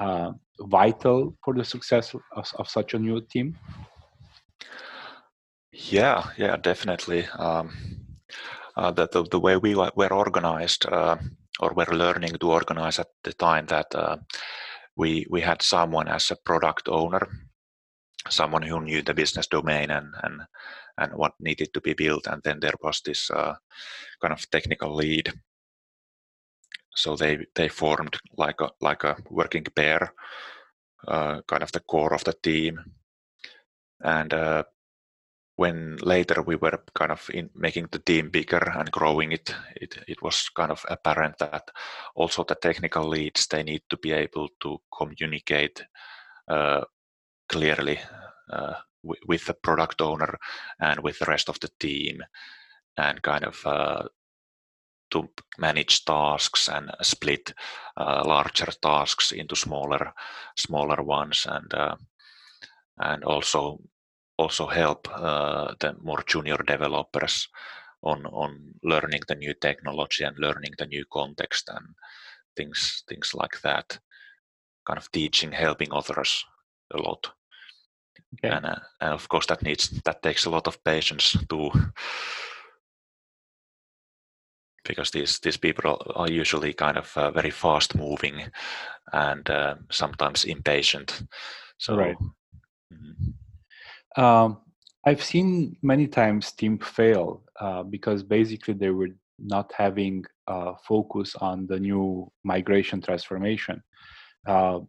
uh, 0.00 0.32
vital 0.60 1.36
for 1.44 1.54
the 1.54 1.64
success 1.64 2.14
of, 2.14 2.46
of, 2.58 2.68
such 2.68 2.94
a 2.94 2.98
new 2.98 3.20
team? 3.20 3.56
Yeah, 5.72 6.30
yeah, 6.36 6.56
definitely. 6.56 7.26
Um, 7.38 7.70
uh, 8.76 8.90
the, 8.90 9.08
the, 9.08 9.24
the 9.24 9.40
way 9.40 9.56
we 9.56 9.74
were 9.74 10.12
organized 10.12 10.86
uh, 10.86 11.16
or 11.60 11.72
were 11.74 11.94
learning 11.94 12.36
to 12.40 12.50
organize 12.50 12.98
at 12.98 13.08
the 13.24 13.32
time 13.34 13.66
that 13.66 13.94
uh, 13.94 14.16
we 14.96 15.26
we 15.30 15.40
had 15.40 15.62
someone 15.62 16.08
as 16.08 16.30
a 16.30 16.36
product 16.44 16.88
owner, 16.88 17.26
someone 18.28 18.62
who 18.62 18.80
knew 18.80 19.02
the 19.02 19.14
business 19.14 19.46
domain 19.46 19.90
and 19.90 20.08
and 20.22 20.42
and 20.98 21.12
what 21.14 21.32
needed 21.40 21.72
to 21.72 21.80
be 21.80 21.94
built, 21.94 22.26
and 22.26 22.42
then 22.42 22.60
there 22.60 22.74
was 22.82 23.00
this 23.04 23.30
uh, 23.30 23.54
kind 24.20 24.32
of 24.32 24.50
technical 24.50 24.94
lead 24.94 25.32
so 26.94 27.16
they 27.16 27.46
they 27.54 27.68
formed 27.68 28.16
like 28.36 28.60
a 28.60 28.70
like 28.80 29.04
a 29.04 29.16
working 29.30 29.64
pair, 29.64 30.14
uh, 31.08 31.40
kind 31.46 31.62
of 31.62 31.72
the 31.72 31.80
core 31.80 32.14
of 32.14 32.24
the 32.24 32.34
team. 32.34 32.80
And 34.04 34.34
uh, 34.34 34.64
when 35.56 35.96
later 35.98 36.42
we 36.42 36.56
were 36.56 36.82
kind 36.94 37.12
of 37.12 37.30
in 37.32 37.50
making 37.54 37.88
the 37.92 37.98
team 37.98 38.30
bigger 38.30 38.72
and 38.74 38.90
growing 38.90 39.32
it, 39.32 39.54
it, 39.76 39.98
it 40.08 40.22
was 40.22 40.48
kind 40.48 40.72
of 40.72 40.84
apparent 40.88 41.38
that 41.38 41.70
also 42.14 42.44
the 42.44 42.54
technical 42.54 43.06
leads 43.06 43.46
they 43.46 43.62
need 43.62 43.82
to 43.88 43.96
be 43.96 44.12
able 44.12 44.48
to 44.60 44.78
communicate 44.96 45.84
uh, 46.48 46.80
clearly 47.48 48.00
uh, 48.50 48.74
with 49.02 49.44
the 49.46 49.54
product 49.54 50.00
owner 50.00 50.38
and 50.80 51.00
with 51.00 51.18
the 51.18 51.26
rest 51.26 51.48
of 51.48 51.58
the 51.60 51.70
team 51.78 52.22
and 52.96 53.22
kind 53.22 53.44
of 53.44 53.60
uh, 53.66 54.02
to 55.12 55.28
manage 55.58 56.04
tasks 56.04 56.68
and 56.68 56.90
split 57.02 57.54
uh, 57.96 58.22
larger 58.26 58.72
tasks 58.82 59.32
into 59.32 59.56
smaller 59.56 60.12
smaller 60.56 61.02
ones 61.02 61.46
and 61.48 61.72
uh, 61.74 61.96
and 62.98 63.24
also 63.24 63.78
also 64.38 64.66
help 64.66 65.08
uh, 65.10 65.74
the 65.80 65.94
more 66.02 66.22
junior 66.26 66.58
developers 66.66 67.48
on 68.02 68.26
on 68.26 68.74
learning 68.82 69.20
the 69.28 69.34
new 69.34 69.54
technology 69.54 70.24
and 70.24 70.38
learning 70.38 70.72
the 70.78 70.86
new 70.86 71.04
context 71.12 71.68
and 71.68 71.86
things 72.56 73.04
things 73.08 73.34
like 73.34 73.60
that 73.62 73.98
kind 74.86 74.98
of 74.98 75.10
teaching 75.12 75.52
helping 75.52 75.92
others 75.92 76.44
a 76.94 76.98
lot 76.98 77.32
okay. 78.34 78.54
and, 78.54 78.66
uh, 78.66 78.80
and 79.00 79.12
of 79.12 79.28
course 79.28 79.46
that 79.46 79.62
needs 79.62 79.90
that 80.04 80.22
takes 80.22 80.46
a 80.46 80.50
lot 80.50 80.66
of 80.66 80.82
patience 80.84 81.36
to 81.48 81.70
because 84.84 85.10
these 85.10 85.38
these 85.40 85.56
people 85.56 86.00
are 86.14 86.30
usually 86.30 86.72
kind 86.72 86.96
of 86.96 87.16
uh, 87.16 87.30
very 87.30 87.50
fast 87.50 87.94
moving 87.94 88.42
and 89.12 89.48
uh, 89.50 89.74
sometimes 89.90 90.44
impatient. 90.44 91.22
So 91.78 91.96
right. 91.96 92.16
mm-hmm. 92.92 94.22
um, 94.22 94.58
i've 95.04 95.22
seen 95.22 95.76
many 95.82 96.06
times 96.06 96.52
team 96.52 96.78
fail 96.78 97.42
uh, 97.60 97.82
because 97.82 98.22
basically 98.22 98.74
they 98.74 98.90
were 98.90 99.08
not 99.38 99.72
having 99.76 100.24
uh, 100.46 100.74
focus 100.86 101.34
on 101.36 101.66
the 101.66 101.78
new 101.78 102.30
migration 102.44 103.00
transformation. 103.00 103.82
Uh, 104.46 104.80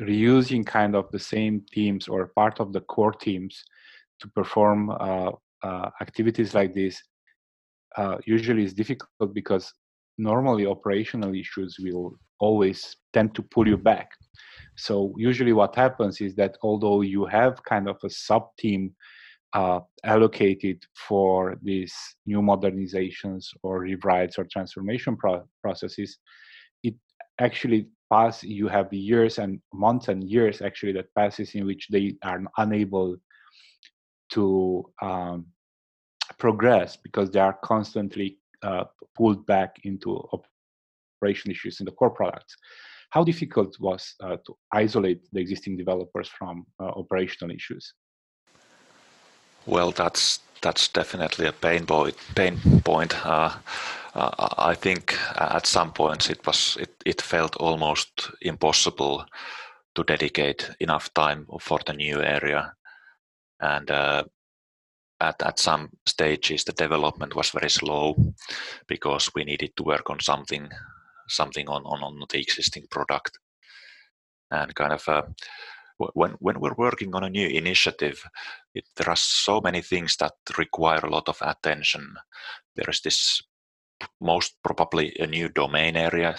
reusing 0.00 0.64
kind 0.64 0.96
of 0.96 1.10
the 1.10 1.18
same 1.18 1.62
teams 1.72 2.08
or 2.08 2.28
part 2.28 2.58
of 2.58 2.72
the 2.72 2.80
core 2.80 3.12
teams 3.12 3.64
to 4.18 4.28
perform 4.28 4.90
uh, 4.90 5.30
activities 6.00 6.54
like 6.54 6.74
this 6.74 7.02
uh, 7.96 8.16
usually 8.26 8.64
is 8.64 8.74
difficult 8.74 9.34
because 9.34 9.72
normally 10.18 10.66
operational 10.66 11.34
issues 11.34 11.76
will 11.80 12.14
always 12.38 12.96
tend 13.12 13.34
to 13.34 13.42
pull 13.42 13.66
you 13.66 13.76
back. 13.76 14.10
So 14.76 15.12
usually 15.16 15.52
what 15.52 15.76
happens 15.76 16.20
is 16.20 16.34
that 16.36 16.56
although 16.62 17.02
you 17.02 17.26
have 17.26 17.62
kind 17.64 17.88
of 17.88 17.98
a 18.02 18.10
sub 18.10 18.48
team 18.58 18.94
uh, 19.52 19.80
allocated 20.04 20.84
for 21.08 21.56
these 21.62 21.94
new 22.26 22.40
modernizations 22.40 23.46
or 23.62 23.80
rewrites 23.80 24.38
or 24.38 24.44
transformation 24.44 25.16
pro- 25.16 25.44
processes, 25.62 26.18
it 26.82 26.94
actually 27.40 27.88
pass 28.12 28.42
you 28.42 28.68
have 28.68 28.92
years 28.92 29.38
and 29.38 29.60
months 29.72 30.08
and 30.08 30.24
years 30.24 30.62
actually 30.62 30.92
that 30.92 31.14
passes 31.14 31.54
in 31.54 31.64
which 31.66 31.88
they 31.90 32.14
are 32.24 32.42
unable 32.58 33.16
to 34.30 34.84
um, 35.02 35.46
progress 36.40 36.96
because 36.96 37.30
they 37.30 37.40
are 37.40 37.56
constantly 37.62 38.38
uh, 38.62 38.84
pulled 39.16 39.46
back 39.46 39.76
into 39.84 40.08
operation 41.20 41.50
issues 41.50 41.80
in 41.80 41.86
the 41.86 41.92
core 41.92 42.10
products. 42.10 42.56
How 43.10 43.24
difficult 43.24 43.76
was 43.80 44.14
uh, 44.22 44.36
to 44.46 44.56
isolate 44.72 45.20
the 45.32 45.40
existing 45.40 45.76
developers 45.76 46.28
from 46.28 46.66
uh, 46.80 46.84
operational 46.84 47.54
issues? 47.54 47.94
Well, 49.66 49.90
that's 49.92 50.40
that's 50.62 50.88
definitely 50.88 51.46
a 51.46 51.52
pain 51.52 51.86
point. 51.86 52.16
Pain 52.34 52.58
point. 52.84 53.14
Uh, 53.26 53.50
uh, 54.14 54.48
I 54.58 54.74
think 54.74 55.16
at 55.36 55.66
some 55.66 55.92
points 55.92 56.30
it 56.30 56.46
was 56.46 56.76
it, 56.80 56.90
it 57.06 57.22
felt 57.22 57.56
almost 57.56 58.30
impossible 58.42 59.24
to 59.94 60.04
dedicate 60.04 60.70
enough 60.80 61.12
time 61.14 61.46
for 61.60 61.80
the 61.86 61.92
new 61.92 62.22
area, 62.22 62.72
and 63.60 63.90
uh, 63.90 64.24
at, 65.20 65.42
at 65.42 65.58
some 65.58 65.90
stages 66.06 66.64
the 66.64 66.72
development 66.72 67.34
was 67.34 67.50
very 67.50 67.70
slow 67.70 68.16
because 68.86 69.30
we 69.34 69.44
needed 69.44 69.72
to 69.76 69.82
work 69.82 70.10
on 70.10 70.20
something 70.20 70.68
something 71.28 71.68
on, 71.68 71.82
on, 71.84 72.02
on 72.02 72.26
the 72.28 72.38
existing 72.40 72.86
product. 72.90 73.38
And 74.50 74.74
kind 74.74 74.92
of 74.92 75.08
uh, 75.08 75.22
when 76.14 76.32
when 76.40 76.58
we're 76.58 76.74
working 76.74 77.14
on 77.14 77.24
a 77.24 77.30
new 77.30 77.46
initiative 77.46 78.24
it, 78.74 78.84
there 78.96 79.10
are 79.10 79.16
so 79.16 79.60
many 79.60 79.82
things 79.82 80.16
that 80.16 80.32
require 80.58 81.00
a 81.04 81.10
lot 81.10 81.28
of 81.28 81.38
attention. 81.40 82.14
There 82.74 82.90
is 82.90 83.00
this 83.00 83.42
most 84.20 84.56
probably 84.64 85.14
a 85.20 85.26
new 85.26 85.48
domain 85.50 85.96
area 85.96 86.36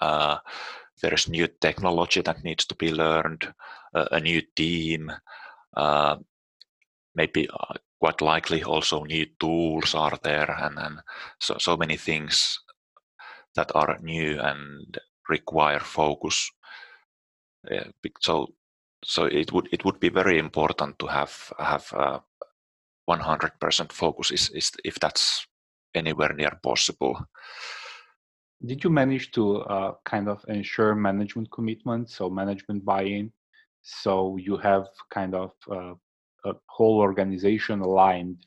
uh, 0.00 0.38
there 1.02 1.14
is 1.14 1.28
new 1.28 1.48
technology 1.60 2.20
that 2.22 2.44
needs 2.44 2.66
to 2.66 2.74
be 2.74 2.92
learned 2.92 3.52
uh, 3.94 4.06
a 4.12 4.20
new 4.20 4.42
team 4.56 5.10
uh, 5.76 6.16
maybe 7.14 7.48
uh, 7.48 7.74
quite 8.04 8.20
likely 8.20 8.62
also 8.62 9.04
new 9.04 9.26
tools 9.40 9.94
are 9.94 10.18
there 10.22 10.50
and, 10.50 10.78
and 10.78 11.00
so, 11.40 11.56
so 11.58 11.74
many 11.74 11.96
things 11.96 12.60
that 13.54 13.72
are 13.74 13.98
new 14.02 14.38
and 14.40 14.98
require 15.30 15.80
focus. 15.80 16.50
Yeah, 17.70 17.86
so 18.20 18.48
so 19.04 19.24
it 19.24 19.52
would 19.52 19.68
it 19.72 19.84
would 19.84 20.00
be 20.00 20.10
very 20.10 20.38
important 20.38 20.98
to 20.98 21.06
have 21.06 21.52
have 21.58 21.86
uh, 21.94 22.18
100% 23.08 23.92
focus 23.92 24.30
is, 24.30 24.50
is 24.50 24.72
if 24.84 25.00
that's 25.00 25.46
anywhere 25.94 26.34
near 26.34 26.58
possible. 26.62 27.16
Did 28.66 28.84
you 28.84 28.90
manage 28.90 29.30
to 29.32 29.62
uh, 29.62 29.92
kind 30.04 30.28
of 30.28 30.44
ensure 30.48 30.94
management 30.94 31.50
commitment, 31.50 32.10
so 32.10 32.28
management 32.28 32.84
buy-in, 32.84 33.32
so 33.82 34.36
you 34.36 34.58
have 34.58 34.88
kind 35.10 35.34
of 35.34 35.52
uh, 35.70 35.94
whole 36.68 36.98
organization 36.98 37.80
aligned 37.80 38.44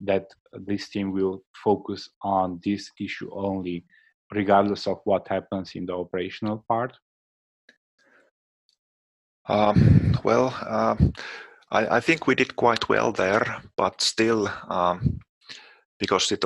that 0.00 0.26
this 0.52 0.88
team 0.88 1.12
will 1.12 1.42
focus 1.64 2.10
on 2.22 2.60
this 2.64 2.90
issue 3.00 3.30
only, 3.32 3.84
regardless 4.32 4.86
of 4.86 5.00
what 5.04 5.26
happens 5.28 5.72
in 5.74 5.86
the 5.86 5.94
operational 5.94 6.64
part? 6.68 6.96
Um, 9.48 10.18
well, 10.24 10.54
uh, 10.60 10.96
I, 11.70 11.96
I, 11.96 12.00
think 12.00 12.26
we 12.26 12.34
did 12.34 12.56
quite 12.56 12.88
well 12.88 13.12
there, 13.12 13.62
but 13.76 14.00
still, 14.00 14.50
um, 14.68 15.20
because 16.00 16.32
it, 16.32 16.44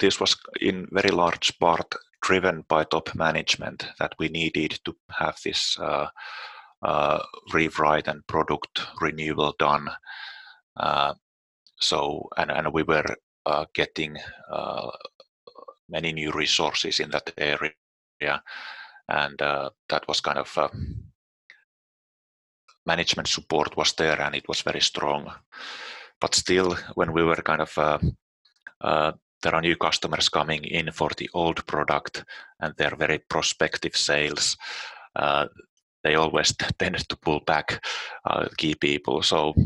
this 0.00 0.18
was 0.18 0.36
in 0.60 0.88
very 0.90 1.10
large 1.10 1.56
part 1.60 1.94
driven 2.22 2.64
by 2.68 2.84
top 2.84 3.14
management, 3.14 3.86
that 3.98 4.14
we 4.18 4.28
needed 4.28 4.78
to 4.84 4.94
have 5.10 5.36
this 5.44 5.78
uh, 5.78 6.08
uh, 6.82 7.20
rewrite 7.52 8.08
and 8.08 8.26
product 8.26 8.80
renewal 9.00 9.54
done 9.58 9.88
so 11.80 12.28
and, 12.36 12.72
we 12.72 12.82
were 12.82 13.04
uh, 13.46 13.64
getting 13.74 14.16
uh, 14.50 14.90
many 15.88 16.12
new 16.12 16.30
resources 16.32 17.00
in 17.00 17.10
that 17.10 17.32
area 17.36 18.42
and 19.08 19.38
that 19.38 20.06
was 20.08 20.20
kind 20.20 20.38
of 20.38 20.70
management 22.86 23.28
support 23.28 23.76
was 23.76 23.92
there 23.94 24.20
and 24.20 24.34
it 24.34 24.48
was 24.48 24.62
very 24.62 24.80
strong. 24.80 25.32
But 26.20 26.34
still 26.34 26.76
when 26.94 27.12
we 27.12 27.24
were 27.24 27.36
kind 27.36 27.62
of 27.62 27.78
uh, 27.78 27.98
uh, 28.80 29.12
there 29.42 29.54
are 29.54 29.60
new 29.60 29.76
customers 29.76 30.28
coming 30.28 30.64
in 30.64 30.92
for 30.92 31.10
the 31.16 31.28
old 31.34 31.66
product 31.66 32.24
and 32.60 32.74
they're 32.76 32.96
very 32.96 33.18
prospective 33.18 33.96
sales 33.96 34.56
uh, 35.16 35.46
they 36.04 36.14
always 36.14 36.54
tend 36.78 37.08
to 37.08 37.16
pull 37.16 37.40
back 37.40 37.84
key 38.56 38.74
people. 38.74 39.22
So 39.22 39.50
uh, 39.50 39.62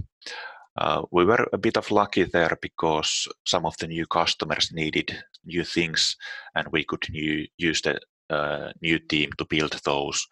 we 1.11 1.25
were 1.25 1.49
a 1.53 1.59
bit 1.59 1.77
of 1.77 1.91
lucky 1.91 2.25
there 2.25 2.59
because 2.61 3.29
some 3.45 3.67
of 3.67 3.77
the 3.79 3.87
new 3.87 4.07
customers 4.07 4.71
needed 4.73 5.17
new 5.45 5.65
things 5.65 6.17
and 6.55 6.69
we 6.73 6.85
could 6.85 7.05
new, 7.11 7.47
use 7.57 7.81
the 7.83 7.99
uh, 8.31 8.73
new 8.83 8.99
team 8.99 9.31
to 9.39 9.45
build 9.45 9.73
those. 9.85 10.27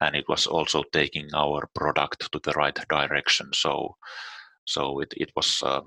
And 0.00 0.14
it 0.14 0.28
was 0.28 0.46
also 0.46 0.84
taking 0.92 1.28
our 1.34 1.68
product 1.74 2.30
to 2.32 2.40
the 2.42 2.52
right 2.52 2.78
direction. 2.88 3.48
So 3.52 3.96
so 4.68 5.00
it, 5.00 5.14
it 5.16 5.32
was 5.34 5.62
uh, 5.64 5.80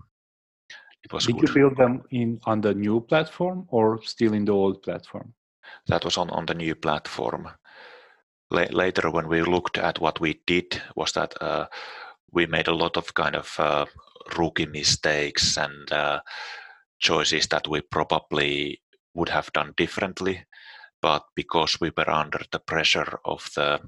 it 1.04 1.14
was 1.14 1.28
did 1.28 1.38
good. 1.38 1.50
you 1.50 1.54
build 1.54 1.78
them 1.78 2.04
in 2.10 2.40
on 2.46 2.62
the 2.62 2.74
new 2.74 3.00
platform 3.02 3.66
or 3.70 4.02
still 4.04 4.34
in 4.34 4.46
the 4.46 4.52
old 4.52 4.82
platform? 4.82 5.34
That 5.88 6.04
was 6.04 6.18
on 6.18 6.30
on 6.32 6.46
the 6.46 6.56
new 6.56 6.76
platform. 6.76 7.48
La- 8.50 8.72
later 8.72 9.12
when 9.12 9.28
we 9.28 9.44
looked 9.44 9.78
at 9.78 10.00
what 10.00 10.20
we 10.20 10.42
did 10.48 10.82
was 10.96 11.12
that 11.14 11.34
uh, 11.42 11.68
we 12.32 12.46
made 12.46 12.68
a 12.68 12.76
lot 12.76 12.98
of 12.98 13.14
kind 13.14 13.36
of 13.36 13.56
uh, 13.60 13.86
rookie 14.38 14.66
mistakes 14.66 15.58
and 15.58 15.92
uh, 15.92 16.22
choices 17.00 17.48
that 17.48 17.68
we 17.68 17.82
probably 17.82 18.82
would 19.14 19.30
have 19.30 19.52
done 19.54 19.74
differently. 19.76 20.46
But 21.02 21.24
because 21.36 21.80
we 21.82 21.92
were 21.96 22.10
under 22.10 22.42
the 22.52 22.60
pressure 22.60 23.20
of 23.26 23.50
the 23.56 23.80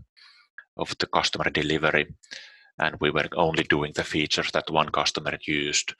of 0.75 0.95
the 0.97 1.06
customer 1.06 1.49
delivery 1.51 2.08
and 2.79 2.97
we 2.99 3.12
were 3.12 3.27
only 3.36 3.63
doing 3.63 3.93
the 3.95 4.03
features 4.03 4.51
that 4.51 4.69
one 4.69 4.89
customer 4.89 5.38
used 5.45 5.93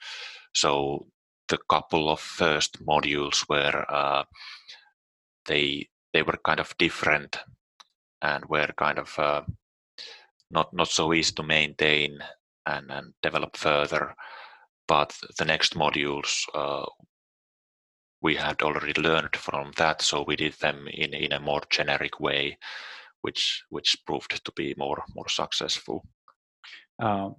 so 0.54 1.06
the 1.48 1.58
couple 1.70 2.10
of 2.10 2.20
first 2.20 2.84
modules 2.84 3.48
were 3.48 3.84
uh, 3.88 4.24
they 5.46 5.88
they 6.12 6.22
were 6.22 6.38
kind 6.44 6.60
of 6.60 6.76
different 6.78 7.38
and 8.22 8.44
were 8.46 8.70
kind 8.76 8.98
of 8.98 9.18
uh, 9.18 9.42
not 10.54 10.72
not 10.72 10.88
so 10.88 11.12
easy 11.12 11.32
to 11.34 11.42
maintain 11.42 12.18
and, 12.66 12.90
and 12.90 13.12
develop 13.22 13.56
further. 13.56 14.14
But 14.86 15.16
the 15.38 15.44
next 15.44 15.74
modules 15.74 16.44
uh, 16.54 16.86
we 18.22 18.34
had 18.36 18.62
already 18.62 18.98
learned 19.00 19.36
from 19.36 19.72
that, 19.76 20.00
so 20.00 20.24
we 20.26 20.36
did 20.36 20.54
them 20.54 20.88
in, 20.88 21.12
in 21.12 21.32
a 21.32 21.40
more 21.40 21.62
generic 21.70 22.20
way, 22.20 22.58
which 23.22 23.64
which 23.68 23.96
proved 24.06 24.44
to 24.44 24.52
be 24.56 24.74
more 24.78 25.02
more 25.14 25.28
successful. 25.28 26.04
Uh, 27.02 27.30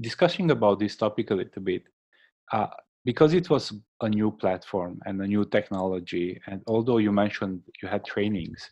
discussing 0.00 0.50
about 0.50 0.78
this 0.78 0.96
topic 0.96 1.30
a 1.30 1.34
little 1.34 1.62
bit, 1.62 1.82
uh, 2.52 2.68
because 3.04 3.34
it 3.34 3.50
was 3.50 3.74
a 4.00 4.08
new 4.08 4.30
platform 4.30 5.00
and 5.06 5.20
a 5.20 5.26
new 5.26 5.44
technology, 5.44 6.40
and 6.46 6.62
although 6.66 6.98
you 6.98 7.12
mentioned 7.12 7.60
you 7.82 7.88
had 7.88 8.04
trainings, 8.04 8.70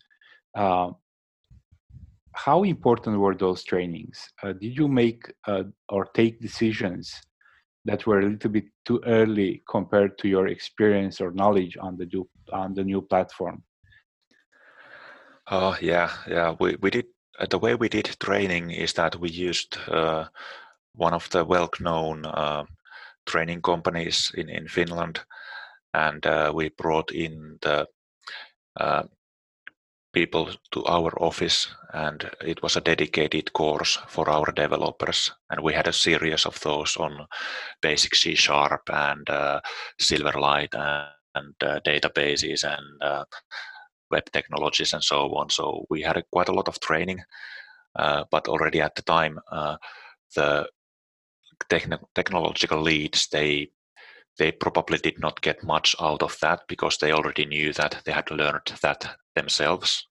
uh, 0.57 0.90
how 2.35 2.62
important 2.62 3.19
were 3.19 3.35
those 3.35 3.64
trainings? 3.64 4.19
Uh, 4.43 4.53
did 4.53 4.77
you 4.77 4.88
make 4.88 5.23
uh, 5.47 5.64
or 5.88 6.07
take 6.14 6.40
decisions 6.40 7.12
that 7.85 8.07
were 8.07 8.21
a 8.21 8.29
little 8.29 8.51
bit 8.51 8.64
too 8.85 9.01
early 9.07 9.62
compared 9.69 10.19
to 10.19 10.29
your 10.29 10.49
experience 10.49 11.21
or 11.21 11.33
knowledge 11.33 11.77
on 11.81 11.97
the 11.97 12.07
new 12.07 12.29
on 12.53 12.75
the 12.75 12.85
new 12.85 13.03
platform? 13.03 13.62
Oh 15.51 15.77
yeah, 15.81 16.11
yeah. 16.29 16.55
We 16.61 16.77
we 16.81 16.90
did 16.90 17.07
uh, 17.38 17.47
the 17.51 17.59
way 17.59 17.75
we 17.75 17.88
did 17.88 18.16
training 18.21 18.71
is 18.71 18.93
that 18.95 19.16
we 19.16 19.31
used 19.31 19.77
uh, 19.88 20.27
one 20.95 21.14
of 21.14 21.29
the 21.31 21.45
well-known 21.45 22.27
uh, 22.27 22.64
training 23.27 23.62
companies 23.62 24.31
in 24.37 24.49
in 24.49 24.69
Finland, 24.69 25.21
and 25.95 26.25
uh, 26.27 26.53
we 26.55 26.69
brought 26.69 27.11
in 27.11 27.59
the 27.62 27.87
uh, 28.81 29.03
people 30.12 30.49
to 30.73 30.85
our 30.87 31.12
office 31.23 31.68
and 31.92 32.31
it 32.44 32.62
was 32.62 32.77
a 32.77 32.81
dedicated 32.81 33.53
course 33.53 33.99
for 34.09 34.29
our 34.29 34.53
developers 34.53 35.33
and 35.51 35.62
we 35.62 35.73
had 35.73 35.88
a 35.88 35.92
series 35.92 36.46
of 36.46 36.59
those 36.61 36.96
on 36.96 37.27
basic 37.81 38.14
c 38.14 38.35
sharp 38.35 38.83
and 38.92 39.29
uh, 39.31 39.61
silverlight 40.01 40.75
and, 40.75 41.09
and 41.35 41.55
uh, 41.62 41.81
databases 41.81 42.64
and 42.64 43.03
uh, 43.03 43.25
web 44.11 44.25
technologies 44.33 44.92
and 44.92 45.05
so 45.05 45.33
on. 45.37 45.49
So 45.49 45.87
we 45.88 46.03
had 46.03 46.16
a, 46.16 46.25
quite 46.33 46.49
a 46.49 46.55
lot 46.55 46.68
of 46.68 46.81
training 46.81 47.20
uh, 47.96 48.25
but 48.31 48.49
already 48.49 48.81
at 48.81 48.94
the 48.94 49.03
time 49.03 49.38
uh, 49.51 49.77
the 50.35 50.68
techn- 51.68 52.05
technological 52.14 52.81
leads 52.81 53.29
they 53.29 53.70
they 54.38 54.53
probably 54.53 54.96
did 54.99 55.18
not 55.18 55.40
get 55.42 55.62
much 55.62 55.94
out 56.01 56.23
of 56.23 56.37
that 56.40 56.61
because 56.68 56.96
they 56.99 57.12
already 57.12 57.44
knew 57.44 57.73
that 57.73 58.01
they 58.05 58.12
had 58.12 58.31
learned 58.31 58.73
that 58.81 59.16
themselves. 59.40 60.07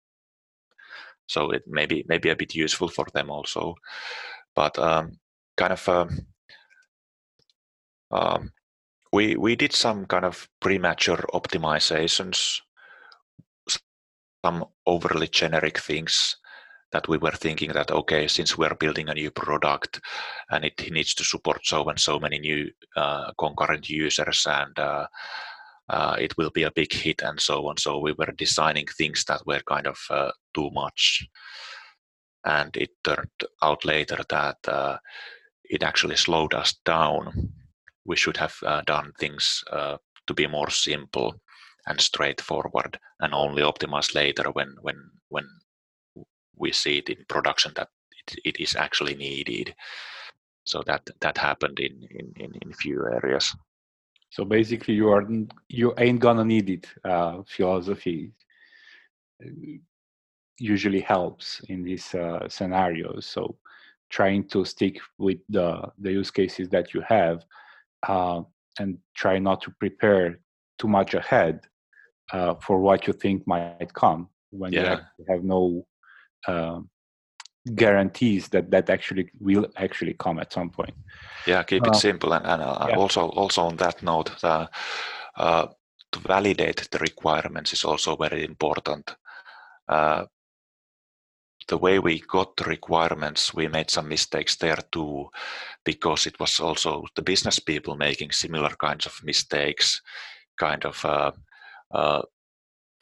So 1.28 1.52
it 1.52 1.64
may 1.68 1.86
be 1.86 2.04
maybe 2.08 2.30
a 2.30 2.36
bit 2.36 2.56
useful 2.56 2.90
for 2.90 3.06
them 3.14 3.30
also, 3.30 3.76
but 4.56 4.78
um, 4.80 5.20
kind 5.56 5.74
of 5.74 5.90
um, 5.90 6.10
um, 8.12 8.52
we 9.14 9.36
we 9.36 9.56
did 9.56 9.74
some 9.74 10.06
kind 10.06 10.26
of 10.26 10.50
premature 10.60 11.24
optimizations, 11.34 12.62
some 14.44 14.66
overly 14.86 15.28
generic 15.28 15.78
things 15.78 16.38
that 16.92 17.08
we 17.08 17.18
were 17.18 17.38
thinking 17.38 17.72
that 17.74 17.92
okay 17.92 18.28
since 18.28 18.58
we're 18.58 18.76
building 18.76 19.10
a 19.10 19.14
new 19.14 19.30
product 19.32 20.02
and 20.50 20.66
it 20.66 20.92
needs 20.92 21.14
to 21.14 21.24
support 21.24 21.62
so 21.64 21.88
and 21.90 22.00
so 22.00 22.20
many 22.20 22.40
new 22.40 22.72
uh, 22.96 23.32
concurrent 23.38 23.88
users 23.90 24.48
and 24.50 24.80
uh, 24.80 25.06
uh, 25.90 26.16
it 26.20 26.36
will 26.38 26.50
be 26.52 26.64
a 26.64 26.72
big 26.72 26.92
hit 26.92 27.22
and 27.22 27.40
so 27.40 27.68
on 27.68 27.78
so 27.78 28.00
we 28.00 28.14
were 28.14 28.32
designing 28.38 28.86
things 28.98 29.24
that 29.26 29.46
were 29.46 29.62
kind 29.68 29.88
of 29.88 29.98
uh, 30.10 30.32
too 30.54 30.70
much 30.72 31.28
and 32.46 32.76
it 32.78 32.92
turned 33.04 33.44
out 33.62 33.84
later 33.86 34.20
that 34.30 34.58
uh, 34.68 34.98
it 35.64 35.84
actually 35.84 36.16
slowed 36.16 36.54
us 36.54 36.76
down 36.86 37.52
we 38.06 38.16
should 38.16 38.38
have 38.38 38.56
uh, 38.66 38.82
done 38.86 39.12
things 39.20 39.64
to 40.28 40.34
be 40.34 40.48
more 40.48 40.70
simple 40.70 41.34
and 41.88 42.00
straightforward 42.00 43.00
and 43.20 43.34
only 43.34 43.62
optimize 43.62 44.14
later 44.14 44.52
when 44.54 44.76
when 44.82 45.10
when 45.30 45.46
we 46.56 46.72
see 46.72 46.98
it 46.98 47.10
in 47.10 47.26
production 47.28 47.72
that 47.76 47.90
it, 48.28 48.40
it 48.46 48.60
is 48.62 48.76
actually 48.76 49.16
needed. 49.16 49.74
So 50.66 50.84
that 50.86 51.10
that 51.22 51.38
happened 51.38 51.80
in 51.80 52.08
in 52.12 52.34
in, 52.36 52.52
in 52.62 52.74
few 52.74 53.06
areas. 53.06 53.56
So 54.30 54.46
basically, 54.46 54.94
you 54.94 55.10
are 55.10 55.28
you 55.70 55.94
ain't 55.98 56.20
gonna 56.20 56.46
need 56.46 56.70
it. 56.70 56.88
Uh, 57.04 57.42
philosophy 57.48 58.32
uh, 59.44 59.50
usually 60.60 61.02
helps 61.02 61.62
in 61.70 61.84
these 61.84 62.14
uh, 62.14 62.48
scenarios. 62.48 63.26
So 63.26 63.58
trying 64.10 64.48
to 64.50 64.66
stick 64.66 65.00
with 65.18 65.40
the 65.50 65.82
the 66.00 66.12
use 66.12 66.32
cases 66.32 66.70
that 66.70 66.94
you 66.94 67.02
have 67.08 67.44
uh, 68.08 68.42
and 68.80 68.98
try 69.16 69.40
not 69.40 69.62
to 69.62 69.72
prepare 69.80 70.40
too 70.78 70.88
much 70.88 71.14
ahead 71.14 71.62
uh, 72.32 72.56
for 72.56 72.80
what 72.80 73.08
you 73.08 73.14
think 73.14 73.46
might 73.48 73.94
come 73.94 74.30
when 74.52 74.72
yeah. 74.72 74.82
you 74.82 74.88
have, 74.88 75.02
have 75.30 75.44
no 75.44 75.86
uh, 76.48 76.80
guarantees 77.76 78.50
that 78.50 78.72
that 78.72 78.90
actually 78.90 79.32
will 79.40 79.68
actually 79.78 80.14
come 80.14 80.40
at 80.40 80.54
some 80.54 80.70
point. 80.70 80.94
Yeah, 81.48 81.64
keep 81.64 81.84
it 81.84 81.90
uh, 81.90 81.94
simple, 81.94 82.34
and, 82.34 82.46
and 82.46 82.62
uh, 82.62 82.86
yeah. 82.90 82.96
also 82.96 83.30
also 83.30 83.64
on 83.64 83.78
that 83.78 84.04
note, 84.04 84.32
uh, 84.44 84.68
to 86.12 86.20
validate 86.20 86.90
the 86.92 87.00
requirements 87.00 87.74
is 87.74 87.84
also 87.84 88.16
very 88.16 88.44
important. 88.44 89.16
Uh, 89.88 90.26
the 91.68 91.78
way 91.78 92.00
we 92.00 92.20
got 92.20 92.58
the 92.58 92.64
requirements, 92.64 93.54
we 93.54 93.68
made 93.68 93.92
some 93.92 94.10
mistakes 94.10 94.56
there 94.56 94.80
too, 94.92 95.30
because 95.86 96.26
it 96.26 96.40
was 96.40 96.60
also 96.60 97.06
the 97.16 97.22
business 97.22 97.60
people 97.60 97.96
making 97.96 98.32
similar 98.32 98.72
kinds 98.76 99.06
of 99.06 99.24
mistakes. 99.24 100.02
Kind 100.58 100.84
of, 100.86 101.06
uh, 101.06 101.32
uh, 101.92 102.22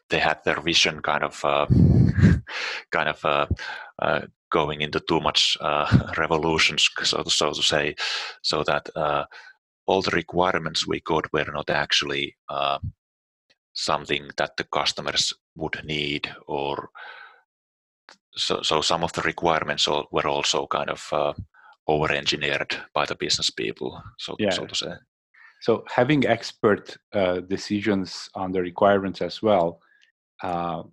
they 0.09 0.19
had 0.19 0.43
their 0.43 0.61
vision 0.61 1.01
kind 1.01 1.23
of 1.23 1.43
kind 2.91 3.09
of 3.09 3.23
uh, 3.25 3.47
uh, 3.99 4.21
going 4.51 4.81
into 4.81 4.99
too 5.01 5.19
much 5.19 5.57
uh, 5.61 6.13
revolutions, 6.17 6.89
so 7.03 7.23
to, 7.23 7.29
so 7.29 7.53
to 7.53 7.61
say, 7.61 7.95
so 8.41 8.63
that 8.63 8.89
all 9.85 10.01
the 10.01 10.11
requirements 10.11 10.85
we 10.85 10.99
got 11.01 11.31
were 11.31 11.49
not 11.53 11.69
actually 11.69 12.35
something 13.73 14.29
that 14.37 14.57
the 14.57 14.65
customers 14.65 15.33
would 15.55 15.79
need 15.85 16.29
or 16.47 16.89
so, 18.35 18.61
so 18.61 18.81
some 18.81 19.03
of 19.03 19.13
the 19.13 19.21
requirements 19.21 19.87
were 19.87 20.27
also 20.27 20.67
kind 20.67 20.89
of 20.89 21.07
uh, 21.11 21.33
over 21.87 22.11
engineered 22.11 22.75
by 22.93 23.05
the 23.05 23.15
business 23.15 23.49
people 23.49 24.01
so, 24.17 24.35
yeah. 24.39 24.49
so 24.49 24.65
to 24.65 24.75
say 24.75 24.93
so 25.61 25.83
having 25.89 26.25
expert 26.25 26.97
uh, 27.13 27.39
decisions 27.41 28.29
on 28.35 28.51
the 28.51 28.61
requirements 28.61 29.21
as 29.21 29.41
well 29.41 29.79
uh, 30.43 30.83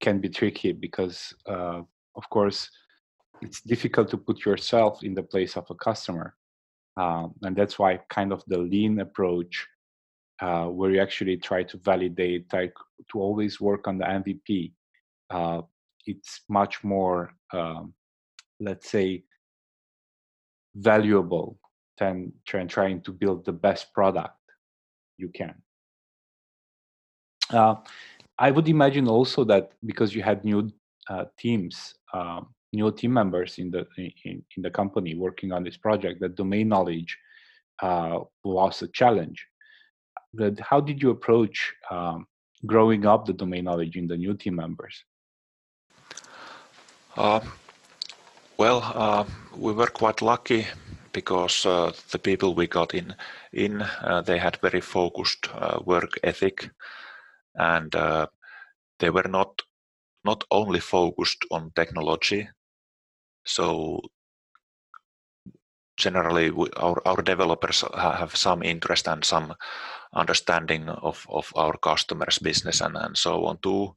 can 0.00 0.18
be 0.18 0.28
tricky 0.28 0.72
because, 0.72 1.34
uh, 1.46 1.82
of 2.16 2.30
course, 2.30 2.70
it's 3.42 3.60
difficult 3.60 4.10
to 4.10 4.18
put 4.18 4.44
yourself 4.44 5.02
in 5.02 5.14
the 5.14 5.22
place 5.22 5.56
of 5.56 5.66
a 5.70 5.74
customer. 5.74 6.34
Um, 6.96 7.34
and 7.42 7.56
that's 7.56 7.78
why 7.78 8.00
kind 8.10 8.32
of 8.32 8.42
the 8.46 8.58
lean 8.58 9.00
approach, 9.00 9.66
uh, 10.40 10.66
where 10.66 10.90
you 10.90 11.00
actually 11.00 11.36
try 11.36 11.62
to 11.62 11.76
validate, 11.78 12.52
like 12.52 12.74
to 13.12 13.18
always 13.18 13.60
work 13.60 13.86
on 13.88 13.98
the 13.98 14.04
MVP, 14.04 14.72
uh, 15.30 15.62
it's 16.06 16.40
much 16.48 16.82
more, 16.82 17.32
um, 17.52 17.94
let's 18.58 18.90
say, 18.90 19.24
valuable 20.74 21.58
than 21.98 22.32
try, 22.46 22.64
trying 22.64 23.00
to 23.02 23.12
build 23.12 23.44
the 23.44 23.52
best 23.52 23.92
product 23.94 24.36
you 25.16 25.28
can. 25.28 25.54
Uh, 27.50 27.76
I 28.40 28.50
would 28.50 28.68
imagine 28.68 29.06
also 29.06 29.44
that 29.44 29.72
because 29.84 30.14
you 30.14 30.22
had 30.22 30.44
new 30.44 30.72
uh, 31.10 31.26
teams, 31.38 31.94
um, 32.14 32.54
new 32.72 32.90
team 32.90 33.12
members 33.12 33.58
in 33.58 33.70
the 33.70 33.86
in, 33.98 34.42
in 34.56 34.62
the 34.62 34.70
company 34.70 35.14
working 35.14 35.52
on 35.52 35.62
this 35.62 35.76
project, 35.76 36.20
that 36.20 36.36
domain 36.36 36.68
knowledge 36.68 37.18
uh, 37.82 38.20
was 38.42 38.80
a 38.80 38.88
challenge. 38.88 39.46
But 40.32 40.58
how 40.58 40.80
did 40.80 41.02
you 41.02 41.10
approach 41.10 41.74
um, 41.90 42.26
growing 42.64 43.04
up 43.04 43.26
the 43.26 43.34
domain 43.34 43.64
knowledge 43.64 43.96
in 43.96 44.08
the 44.08 44.16
new 44.16 44.34
team 44.34 44.54
members? 44.56 45.04
Uh, 47.18 47.40
well, 48.56 48.80
uh, 48.94 49.24
we 49.54 49.72
were 49.74 49.88
quite 49.88 50.22
lucky 50.22 50.66
because 51.12 51.66
uh, 51.66 51.92
the 52.10 52.18
people 52.18 52.54
we 52.54 52.66
got 52.66 52.94
in 52.94 53.14
in 53.52 53.82
uh, 53.82 54.22
they 54.22 54.38
had 54.38 54.56
very 54.62 54.80
focused 54.80 55.48
work 55.84 56.18
ethic 56.22 56.70
and 57.54 57.94
uh, 57.94 58.26
they 58.98 59.10
were 59.10 59.28
not 59.28 59.62
not 60.24 60.44
only 60.50 60.80
focused 60.80 61.44
on 61.50 61.72
technology 61.74 62.48
so 63.44 64.00
generally 65.96 66.50
we, 66.50 66.68
our, 66.76 67.00
our 67.06 67.22
developers 67.22 67.84
have 67.94 68.36
some 68.36 68.62
interest 68.62 69.08
and 69.08 69.24
some 69.24 69.54
understanding 70.14 70.88
of, 70.88 71.26
of 71.30 71.50
our 71.56 71.76
customers 71.78 72.38
business 72.38 72.80
and, 72.80 72.96
and 72.96 73.16
so 73.16 73.46
on 73.46 73.58
too 73.62 73.94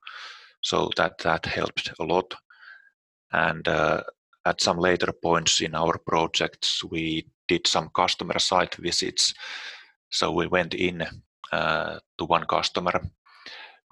so 0.61 0.89
that 0.95 1.17
that 1.19 1.45
helped 1.45 1.91
a 1.99 2.03
lot 2.03 2.33
and 3.33 3.67
uh, 3.67 4.01
at 4.45 4.61
some 4.61 4.77
later 4.77 5.11
points 5.11 5.61
in 5.61 5.75
our 5.75 5.97
projects, 5.97 6.83
we 6.83 7.27
did 7.47 7.67
some 7.67 7.89
customer 7.95 8.39
site 8.39 8.75
visits. 8.75 9.33
So 10.11 10.31
we 10.31 10.47
went 10.47 10.73
in 10.73 11.05
uh, 11.51 11.99
to 12.17 12.25
one 12.25 12.45
customer 12.45 13.01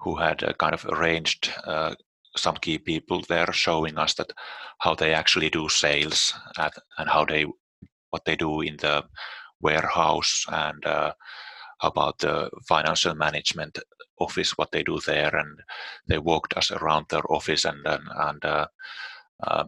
who 0.02 0.16
had 0.16 0.42
uh, 0.42 0.52
kind 0.54 0.74
of 0.74 0.84
arranged 0.86 1.52
uh, 1.64 1.94
some 2.36 2.56
key 2.56 2.78
people 2.78 3.22
there 3.28 3.52
showing 3.52 3.98
us 3.98 4.14
that 4.14 4.32
how 4.78 4.94
they 4.94 5.14
actually 5.14 5.50
do 5.50 5.68
sales 5.68 6.34
at, 6.58 6.72
and 6.98 7.08
how 7.08 7.24
they 7.24 7.46
what 8.10 8.24
they 8.24 8.36
do 8.36 8.60
in 8.60 8.76
the 8.78 9.04
warehouse 9.60 10.44
and 10.48 10.84
uh, 10.84 11.12
about 11.82 12.18
the 12.18 12.50
financial 12.68 13.14
management 13.14 13.78
office 14.18 14.56
what 14.58 14.70
they 14.72 14.82
do 14.82 14.98
there. 15.06 15.34
And 15.34 15.60
they 16.08 16.18
walked 16.18 16.56
us 16.56 16.70
around 16.70 17.06
their 17.08 17.30
office 17.30 17.64
and 17.64 17.86
and 17.86 18.08
and, 18.14 18.44
uh, 18.44 18.66
uh, 19.42 19.64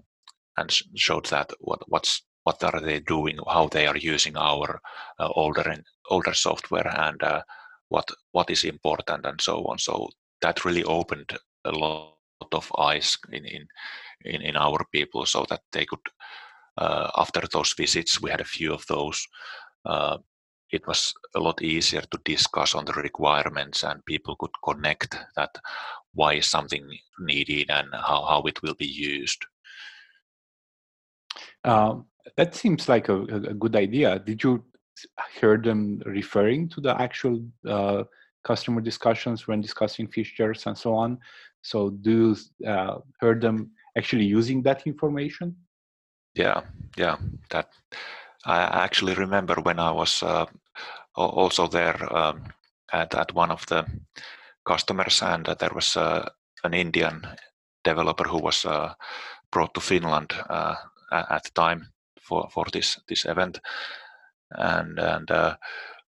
and 0.57 0.71
showed 0.95 1.27
that 1.27 1.53
what 1.61 1.81
what's 1.89 2.23
what 2.45 2.63
are 2.63 2.81
they 2.81 3.01
doing 3.01 3.39
how 3.49 3.69
they 3.69 3.87
are 3.87 3.97
using 3.97 4.37
our 4.37 4.81
uh, 5.19 5.29
older 5.35 5.69
and 5.69 5.83
older 6.11 6.35
software 6.35 6.89
and 7.01 7.23
uh, 7.23 7.43
what 7.89 8.11
what 8.33 8.51
is 8.51 8.65
important 8.65 9.25
and 9.27 9.41
so 9.41 9.65
on. 9.65 9.79
So 9.79 10.09
that 10.41 10.65
really 10.65 10.85
opened 10.85 11.37
a 11.65 11.73
lot 11.73 12.15
of 12.53 12.71
eyes 12.79 13.17
in 13.33 13.45
in 13.45 13.67
in, 14.25 14.43
in 14.43 14.57
our 14.57 14.85
people 14.93 15.27
so 15.27 15.45
that 15.49 15.61
they 15.73 15.85
could 15.85 16.07
uh, 16.79 17.11
after 17.17 17.43
those 17.53 17.75
visits 17.75 18.21
we 18.21 18.31
had 18.31 18.41
a 18.41 18.53
few 18.57 18.73
of 18.73 18.85
those 18.87 19.27
uh, 19.87 20.19
it 20.75 20.87
was 20.87 21.15
a 21.37 21.41
lot 21.41 21.63
easier 21.63 22.01
to 22.01 22.19
discuss 22.25 22.75
on 22.75 22.85
the 22.85 22.93
requirements 22.95 23.85
and 23.85 24.05
people 24.05 24.35
could 24.37 24.51
connect 24.65 25.17
that 25.37 25.57
why 26.15 26.35
is 26.35 26.49
something 26.49 26.85
needed 27.21 27.71
and 27.71 27.89
how, 27.93 28.25
how 28.25 28.43
it 28.43 28.61
will 28.63 28.75
be 28.75 28.87
used. 28.87 29.45
Um, 31.65 32.07
that 32.37 32.55
seems 32.55 32.89
like 32.89 33.09
a, 33.09 33.23
a, 33.23 33.55
good 33.55 33.77
idea. 33.77 34.19
Did 34.19 34.43
you 34.43 34.65
hear 35.39 35.59
them 35.59 36.03
referring 36.07 36.69
to 36.71 36.81
the 36.81 37.01
actual 37.01 37.41
uh, 37.69 38.05
customer 38.45 38.81
discussions 38.81 39.49
when 39.49 39.61
discussing 39.61 40.07
features 40.07 40.67
and 40.67 40.77
so 40.77 40.95
on? 40.95 41.19
So 41.63 41.91
do 41.91 42.11
you 42.11 42.69
uh, 42.71 42.99
heard 43.21 43.41
them 43.41 43.71
actually 43.97 44.25
using 44.25 44.63
that 44.63 44.87
information? 44.87 45.57
Yeah, 46.35 46.63
yeah, 46.97 47.17
that 47.51 47.69
I 48.45 48.85
actually 48.85 49.15
remember 49.15 49.55
when 49.63 49.79
I 49.79 49.93
was 49.93 50.23
uh, 50.23 50.47
also 51.15 51.67
there 51.69 51.97
um, 52.15 52.45
at, 52.93 53.15
at 53.15 53.35
one 53.35 53.51
of 53.51 53.65
the 53.67 53.87
customers, 54.67 55.23
and 55.23 55.47
there 55.47 55.73
was 55.75 55.97
uh, 55.97 56.29
an 56.65 56.75
Indian 56.75 57.27
developer 57.85 58.25
who 58.25 58.39
was 58.39 58.65
uh, 58.65 58.95
brought 59.51 59.75
to 59.75 59.81
Finland 59.81 60.33
uh, 60.51 60.75
at 61.13 61.45
the 61.45 61.51
time 61.55 61.87
for, 62.21 62.49
for 62.51 62.67
this 62.73 62.99
this 63.09 63.25
event, 63.25 63.61
and 64.51 64.99
and 64.99 65.31
uh, 65.31 65.35
uh, 65.35 65.55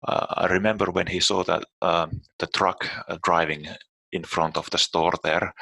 I 0.06 0.48
remember 0.50 0.92
when 0.92 1.08
he 1.08 1.20
saw 1.20 1.44
that 1.44 1.64
um, 1.82 2.22
the 2.40 2.48
truck 2.48 2.90
driving 3.24 3.68
in 4.12 4.24
front 4.24 4.58
of 4.58 4.70
the 4.70 4.78
store 4.78 5.14
there, 5.24 5.54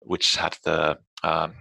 which 0.00 0.36
had 0.36 0.56
the 0.64 0.98
um, 1.22 1.54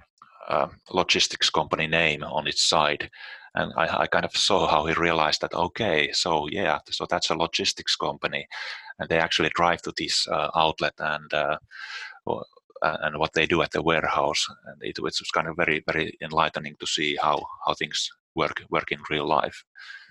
logistics 0.92 1.50
company 1.50 1.88
name 1.88 2.24
on 2.24 2.48
its 2.48 2.68
side. 2.68 3.10
And 3.56 3.74
I, 3.76 4.02
I, 4.02 4.08
kind 4.08 4.24
of 4.24 4.36
saw 4.36 4.68
how 4.68 4.86
he 4.86 4.94
realized 4.94 5.42
that 5.42 5.54
okay 5.54 6.14
so 6.14 6.48
yeah 6.50 6.80
so 6.90 7.06
that's 7.10 7.30
a 7.30 7.36
logistics 7.36 7.96
company. 7.98 8.48
And 8.98 9.10
they 9.10 9.18
actually 9.18 9.52
drive 9.56 9.82
to 9.82 9.94
this 9.98 10.28
uh, 10.28 10.50
outlet 10.56 10.94
and 11.00 11.34
uh, 11.34 11.58
and 12.82 13.18
what 13.18 13.34
they 13.34 13.46
do 13.46 13.62
at 13.62 13.72
the 13.72 13.82
warehouse 13.82 14.46
and 14.68 14.78
it, 14.82 15.00
was 15.00 15.20
kind 15.34 15.48
of 15.48 15.56
very 15.56 15.84
very 15.88 16.18
enlightening 16.22 16.76
to 16.80 16.88
see 16.88 17.16
how 17.22 17.42
how 17.66 17.74
things 17.74 18.10
work 18.36 18.64
work 18.70 18.92
in 18.92 19.00
real 19.10 19.28
life 19.28 19.64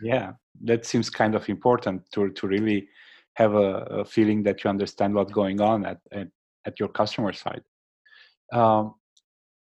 yeah 0.03 0.33
that 0.63 0.85
seems 0.85 1.11
kind 1.11 1.35
of 1.35 1.49
important 1.49 2.03
to 2.13 2.31
to 2.31 2.47
really 2.47 2.89
have 3.35 3.55
a, 3.55 4.01
a 4.01 4.05
feeling 4.05 4.43
that 4.43 4.63
you 4.63 4.71
understand 4.71 5.15
what's 5.15 5.33
going 5.33 5.61
on 5.61 5.85
at 5.85 5.99
at, 6.13 6.29
at 6.67 6.79
your 6.79 6.89
customer 6.89 7.33
side 7.33 7.63
um, 8.53 8.95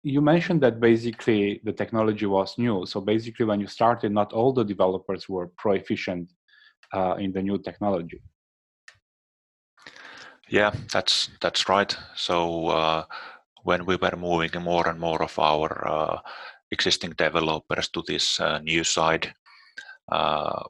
you 0.04 0.22
mentioned 0.22 0.62
that 0.62 0.80
basically 0.80 1.62
the 1.64 1.74
technology 1.74 2.26
was 2.26 2.58
new. 2.58 2.86
So 2.86 3.02
basically, 3.02 3.46
when 3.46 3.60
you 3.60 3.68
started, 3.68 4.12
not 4.12 4.32
all 4.32 4.54
the 4.54 4.64
developers 4.64 5.28
were 5.28 5.48
proficient 5.58 6.32
uh, 6.94 7.16
in 7.20 7.34
the 7.34 7.42
new 7.42 7.58
technology. 7.58 8.22
Yeah, 10.50 10.72
that's 10.92 11.30
that's 11.42 11.70
right. 11.70 11.96
So 12.16 12.68
uh, 12.68 13.04
when 13.64 13.86
we 13.86 13.96
were 13.96 14.16
moving 14.18 14.62
more 14.62 14.88
and 14.88 15.00
more 15.00 15.22
of 15.22 15.38
our 15.38 15.88
uh, 15.88 16.20
existing 16.72 17.12
developers 17.18 17.90
to 17.90 18.04
this 18.08 18.40
uh, 18.40 18.60
new 18.60 18.84
side, 18.84 19.34
uh, 20.12 20.64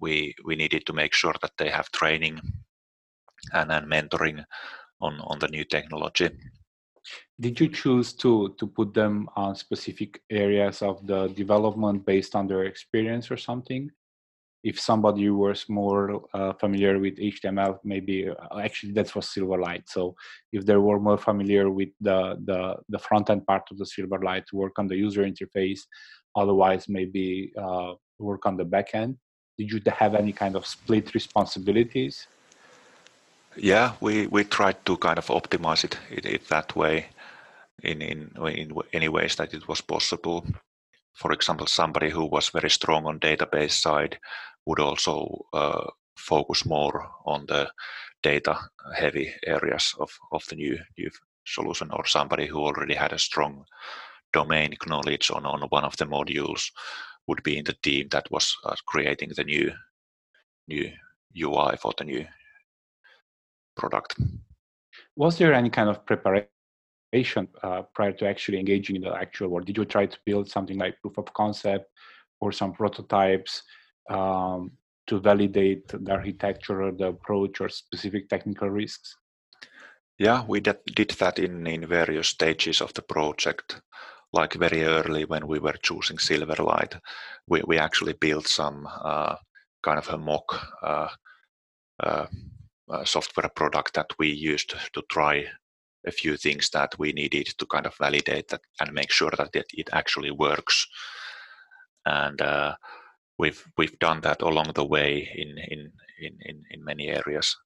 we 0.00 0.34
we 0.44 0.56
needed 0.56 0.86
to 0.86 0.92
make 0.92 1.14
sure 1.14 1.34
that 1.40 1.52
they 1.56 1.70
have 1.70 1.90
training 1.92 2.40
and, 3.52 3.70
and 3.70 3.86
mentoring 3.86 4.44
on 5.00 5.20
on 5.20 5.38
the 5.38 5.48
new 5.48 5.64
technology 5.64 6.30
did 7.40 7.58
you 7.58 7.68
choose 7.68 8.12
to 8.12 8.54
to 8.58 8.66
put 8.66 8.94
them 8.94 9.28
on 9.36 9.54
specific 9.56 10.22
areas 10.30 10.82
of 10.82 11.04
the 11.06 11.28
development 11.28 12.06
based 12.06 12.34
on 12.34 12.46
their 12.46 12.64
experience 12.64 13.30
or 13.30 13.36
something 13.36 13.90
if 14.64 14.78
somebody 14.78 15.28
was 15.28 15.68
more 15.68 16.22
uh, 16.34 16.52
familiar 16.54 16.98
with 16.98 17.16
html 17.18 17.78
maybe 17.84 18.28
uh, 18.28 18.58
actually 18.58 18.92
that 18.92 19.14
was 19.14 19.26
silverlight 19.26 19.82
so 19.86 20.14
if 20.52 20.64
they 20.64 20.76
were 20.76 21.00
more 21.00 21.18
familiar 21.18 21.70
with 21.70 21.90
the 22.00 22.36
the, 22.44 22.76
the 22.88 22.98
front 22.98 23.30
end 23.30 23.46
part 23.46 23.62
of 23.70 23.78
the 23.78 23.84
silverlight 23.84 24.44
work 24.52 24.78
on 24.78 24.86
the 24.86 24.96
user 24.96 25.22
interface 25.24 25.80
otherwise 26.36 26.88
maybe 26.88 27.52
uh, 27.58 27.92
work 28.18 28.46
on 28.46 28.56
the 28.56 28.64
back 28.64 28.94
end 28.94 29.16
did 29.58 29.70
you 29.70 29.80
have 29.88 30.14
any 30.14 30.32
kind 30.32 30.56
of 30.56 30.66
split 30.66 31.14
responsibilities 31.14 32.26
yeah, 33.56 33.92
we, 34.00 34.26
we 34.26 34.44
tried 34.44 34.84
to 34.86 34.96
kind 34.96 35.18
of 35.18 35.26
optimize 35.26 35.84
it, 35.84 35.98
it, 36.10 36.24
it 36.24 36.48
that 36.48 36.74
way 36.74 37.06
in, 37.82 38.00
in, 38.00 38.30
in 38.48 38.72
any 38.92 39.08
ways 39.08 39.36
that 39.36 39.52
it 39.52 39.68
was 39.68 39.80
possible. 39.80 40.46
For 41.14 41.32
example, 41.32 41.66
somebody 41.66 42.10
who 42.10 42.24
was 42.24 42.48
very 42.48 42.70
strong 42.70 43.06
on 43.06 43.20
database 43.20 43.72
side 43.72 44.18
would 44.66 44.80
also 44.80 45.44
uh, 45.52 45.86
focus 46.16 46.64
more 46.64 47.08
on 47.24 47.46
the 47.46 47.70
data 48.22 48.56
heavy 48.96 49.32
areas 49.46 49.94
of, 49.98 50.10
of 50.30 50.44
the 50.48 50.56
new, 50.56 50.78
new 50.96 51.10
solution 51.46 51.90
or 51.92 52.06
somebody 52.06 52.46
who 52.46 52.58
already 52.58 52.94
had 52.94 53.12
a 53.12 53.18
strong 53.18 53.64
domain 54.32 54.74
knowledge 54.86 55.30
on, 55.30 55.44
on 55.44 55.60
one 55.70 55.84
of 55.84 55.96
the 55.96 56.06
modules 56.06 56.70
would 57.26 57.42
be 57.42 57.58
in 57.58 57.64
the 57.64 57.76
team 57.82 58.08
that 58.10 58.30
was 58.30 58.56
uh, 58.64 58.74
creating 58.86 59.30
the 59.36 59.44
new 59.44 59.72
new 60.68 60.90
UI 61.36 61.76
for 61.76 61.92
the 61.98 62.04
new 62.04 62.24
product. 63.76 64.16
Was 65.16 65.38
there 65.38 65.52
any 65.54 65.70
kind 65.70 65.88
of 65.88 66.04
preparation 66.06 66.48
uh, 67.62 67.82
prior 67.94 68.12
to 68.12 68.26
actually 68.26 68.58
engaging 68.58 68.96
in 68.96 69.02
the 69.02 69.14
actual 69.14 69.48
work? 69.48 69.64
Did 69.64 69.76
you 69.76 69.84
try 69.84 70.06
to 70.06 70.18
build 70.24 70.48
something 70.48 70.78
like 70.78 71.00
proof 71.00 71.18
of 71.18 71.32
concept 71.34 71.90
or 72.40 72.52
some 72.52 72.72
prototypes 72.72 73.62
um, 74.08 74.72
to 75.06 75.20
validate 75.20 75.88
the 75.88 76.12
architecture 76.12 76.82
or 76.82 76.92
the 76.92 77.08
approach 77.08 77.60
or 77.60 77.68
specific 77.68 78.28
technical 78.28 78.70
risks? 78.70 79.16
Yeah, 80.18 80.44
we 80.46 80.60
did 80.60 81.10
that 81.18 81.38
in, 81.38 81.66
in 81.66 81.86
various 81.86 82.28
stages 82.28 82.80
of 82.80 82.94
the 82.94 83.02
project. 83.02 83.80
Like 84.32 84.54
very 84.54 84.84
early 84.84 85.24
when 85.24 85.46
we 85.46 85.58
were 85.58 85.76
choosing 85.82 86.16
Silverlight, 86.16 86.98
we, 87.46 87.62
we 87.66 87.78
actually 87.78 88.14
built 88.14 88.46
some 88.46 88.88
uh, 89.04 89.36
kind 89.82 89.98
of 89.98 90.08
a 90.08 90.16
mock 90.18 90.68
uh, 90.82 91.08
uh, 92.00 92.26
software 93.04 93.50
product 93.54 93.94
that 93.94 94.10
we 94.18 94.28
used 94.28 94.74
to 94.92 95.02
try 95.10 95.46
a 96.06 96.10
few 96.10 96.36
things 96.36 96.70
that 96.70 96.98
we 96.98 97.12
needed 97.12 97.46
to 97.58 97.66
kind 97.66 97.86
of 97.86 97.96
validate 97.96 98.48
that 98.48 98.60
and 98.80 98.92
make 98.92 99.10
sure 99.10 99.30
that 99.36 99.54
it, 99.54 99.66
it 99.72 99.88
actually 99.92 100.30
works. 100.30 100.86
And 102.06 102.40
uh, 102.40 102.74
we've 103.38 103.64
we've 103.76 103.98
done 103.98 104.20
that 104.22 104.42
along 104.42 104.72
the 104.74 104.84
way 104.84 105.28
in 105.34 105.58
in 105.58 105.92
in 106.20 106.38
in, 106.40 106.62
in 106.70 106.84
many 106.84 107.08
areas. 107.08 107.56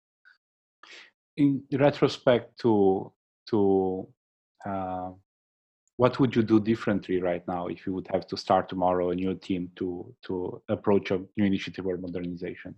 In 1.37 1.63
retrospect 1.73 2.59
to 2.61 3.13
to 3.51 4.09
uh, 4.65 5.11
what 5.97 6.19
would 6.21 6.37
you 6.37 6.43
do 6.43 6.61
differently 6.61 7.21
right 7.21 7.47
now 7.49 7.69
if 7.69 7.87
you 7.87 7.93
would 7.95 8.09
have 8.13 8.27
to 8.27 8.37
start 8.37 8.69
tomorrow 8.69 9.11
a 9.11 9.15
new 9.15 9.35
team 9.35 9.71
to 9.77 10.15
to 10.23 10.63
approach 10.69 11.11
a 11.11 11.19
new 11.37 11.45
initiative 11.45 11.87
or 11.87 11.97
modernization? 11.97 12.75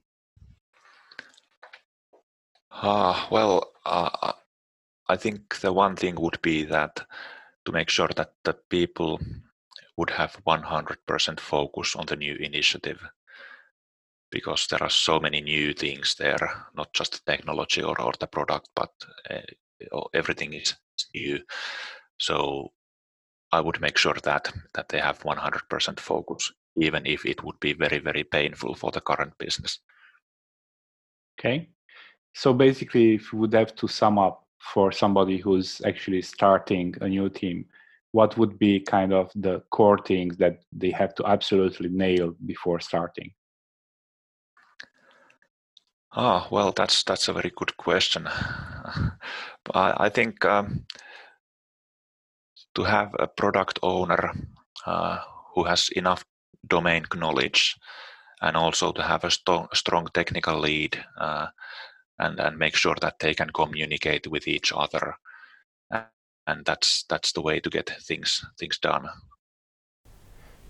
Uh, 2.71 3.27
well, 3.31 3.73
uh, 3.85 4.33
I 5.09 5.17
think 5.17 5.59
the 5.61 5.73
one 5.73 5.97
thing 5.97 6.15
would 6.17 6.41
be 6.43 6.65
that 6.65 7.07
to 7.65 7.73
make 7.73 7.91
sure 7.91 8.09
that 8.17 8.35
the 8.45 8.55
people 8.71 9.19
would 9.99 10.11
have 10.11 10.41
100% 10.47 11.41
focus 11.41 11.97
on 11.97 12.07
the 12.07 12.17
new 12.17 12.37
initiative 12.37 13.01
because 14.31 14.67
there 14.69 14.83
are 14.83 14.91
so 14.91 15.19
many 15.19 15.41
new 15.41 15.75
things 15.75 16.15
there, 16.19 16.67
not 16.77 16.93
just 16.95 17.13
the 17.13 17.33
technology 17.33 17.83
or, 17.83 18.01
or 18.01 18.13
the 18.21 18.27
product, 18.27 18.69
but 18.77 18.91
uh, 19.31 20.01
everything 20.15 20.55
is 20.55 20.77
new. 21.15 21.41
So 22.19 22.73
I 23.51 23.61
would 23.61 23.81
make 23.81 23.99
sure 23.99 24.17
that 24.23 24.53
that 24.75 24.89
they 24.89 25.01
have 25.01 25.21
100% 25.21 26.01
focus, 26.01 26.53
even 26.77 27.07
if 27.07 27.27
it 27.27 27.43
would 27.43 27.59
be 27.59 27.73
very 27.73 27.99
very 27.99 28.25
painful 28.25 28.75
for 28.75 28.93
the 28.93 29.01
current 29.01 29.33
business. 29.39 29.81
Okay, 31.39 31.69
so 32.35 32.53
basically, 32.53 33.15
if 33.15 33.33
we 33.33 33.39
would 33.41 33.55
have 33.55 33.75
to 33.77 33.89
sum 33.89 34.19
up 34.19 34.47
for 34.75 34.93
somebody 34.93 35.39
who's 35.39 35.81
actually 35.87 36.23
starting 36.23 36.95
a 37.01 37.09
new 37.09 37.31
team, 37.31 37.65
what 38.13 38.37
would 38.39 38.59
be 38.59 38.81
kind 38.81 39.13
of 39.13 39.31
the 39.35 39.61
core 39.71 39.99
things 39.99 40.37
that 40.39 40.61
they 40.73 40.91
have 40.91 41.15
to 41.17 41.27
absolutely 41.27 41.89
nail 41.89 42.35
before 42.47 42.81
starting? 42.81 43.33
Ah, 46.13 46.49
well, 46.51 46.73
that's 46.73 47.05
that's 47.05 47.29
a 47.29 47.35
very 47.35 47.53
good 47.55 47.77
question. 47.77 48.27
I, 49.75 50.09
think 50.09 50.45
um, 50.47 50.87
to 52.75 52.85
have 52.85 53.15
a 53.19 53.27
product 53.27 53.79
owner 53.83 54.33
uh, 54.87 55.19
who 55.55 55.65
has 55.65 55.91
enough 55.91 56.25
domain 56.67 57.05
knowledge 57.15 57.77
and 58.41 58.57
also 58.57 58.93
to 58.93 59.03
have 59.03 59.25
a 59.25 59.31
st- 59.31 59.69
strong 59.75 60.09
technical 60.15 60.59
lead 60.59 60.99
uh, 61.21 61.49
and, 62.19 62.41
and 62.41 62.59
make 62.59 62.75
sure 62.75 62.97
that 63.03 63.19
they 63.19 63.35
can 63.35 63.51
communicate 63.51 64.27
with 64.27 64.49
each 64.49 64.73
other 64.75 65.15
and 66.49 66.65
that's 66.65 67.05
that's 67.09 67.33
the 67.33 67.43
way 67.43 67.61
to 67.61 67.71
get 67.71 67.91
things 68.01 68.45
things 68.59 68.79
done. 68.79 69.09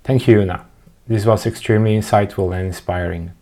Thank 0.05 0.27
you 0.29 0.41
una. 0.41 0.67
This 1.07 1.25
was 1.25 1.47
extremely 1.47 1.97
insightful 1.97 2.55
and 2.55 2.67
inspiring. 2.67 3.33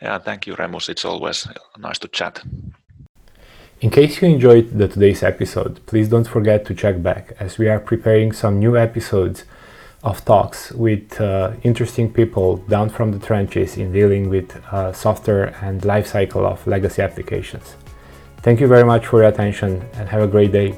Yeah 0.00 0.18
thank 0.18 0.46
you 0.46 0.54
remus. 0.54 0.88
It's 0.88 1.04
always 1.04 1.48
nice 1.78 1.98
to 2.00 2.08
chat. 2.08 2.42
In 3.80 3.90
case 3.90 4.22
you 4.22 4.28
enjoyed 4.28 4.78
the 4.78 4.88
today's 4.88 5.22
episode 5.22 5.84
please 5.86 6.08
don't 6.08 6.28
forget 6.28 6.64
to 6.66 6.74
check 6.74 7.02
back 7.02 7.32
as 7.40 7.58
we 7.58 7.68
are 7.68 7.80
preparing 7.80 8.32
some 8.32 8.58
new 8.58 8.76
episodes 8.76 9.44
of 10.04 10.24
talks 10.24 10.72
with 10.72 11.20
uh, 11.20 11.52
interesting 11.62 12.12
people 12.12 12.56
down 12.68 12.88
from 12.90 13.12
the 13.12 13.18
trenches 13.18 13.76
in 13.76 13.92
dealing 13.92 14.28
with 14.28 14.48
uh, 14.72 14.92
software 14.92 15.54
and 15.62 15.82
lifecycle 15.82 16.44
of 16.44 16.66
legacy 16.66 17.00
applications. 17.02 17.76
Thank 18.42 18.58
you 18.60 18.66
very 18.66 18.84
much 18.84 19.06
for 19.06 19.20
your 19.20 19.28
attention 19.28 19.88
and 19.94 20.08
have 20.08 20.20
a 20.20 20.26
great 20.26 20.50
day. 20.50 20.74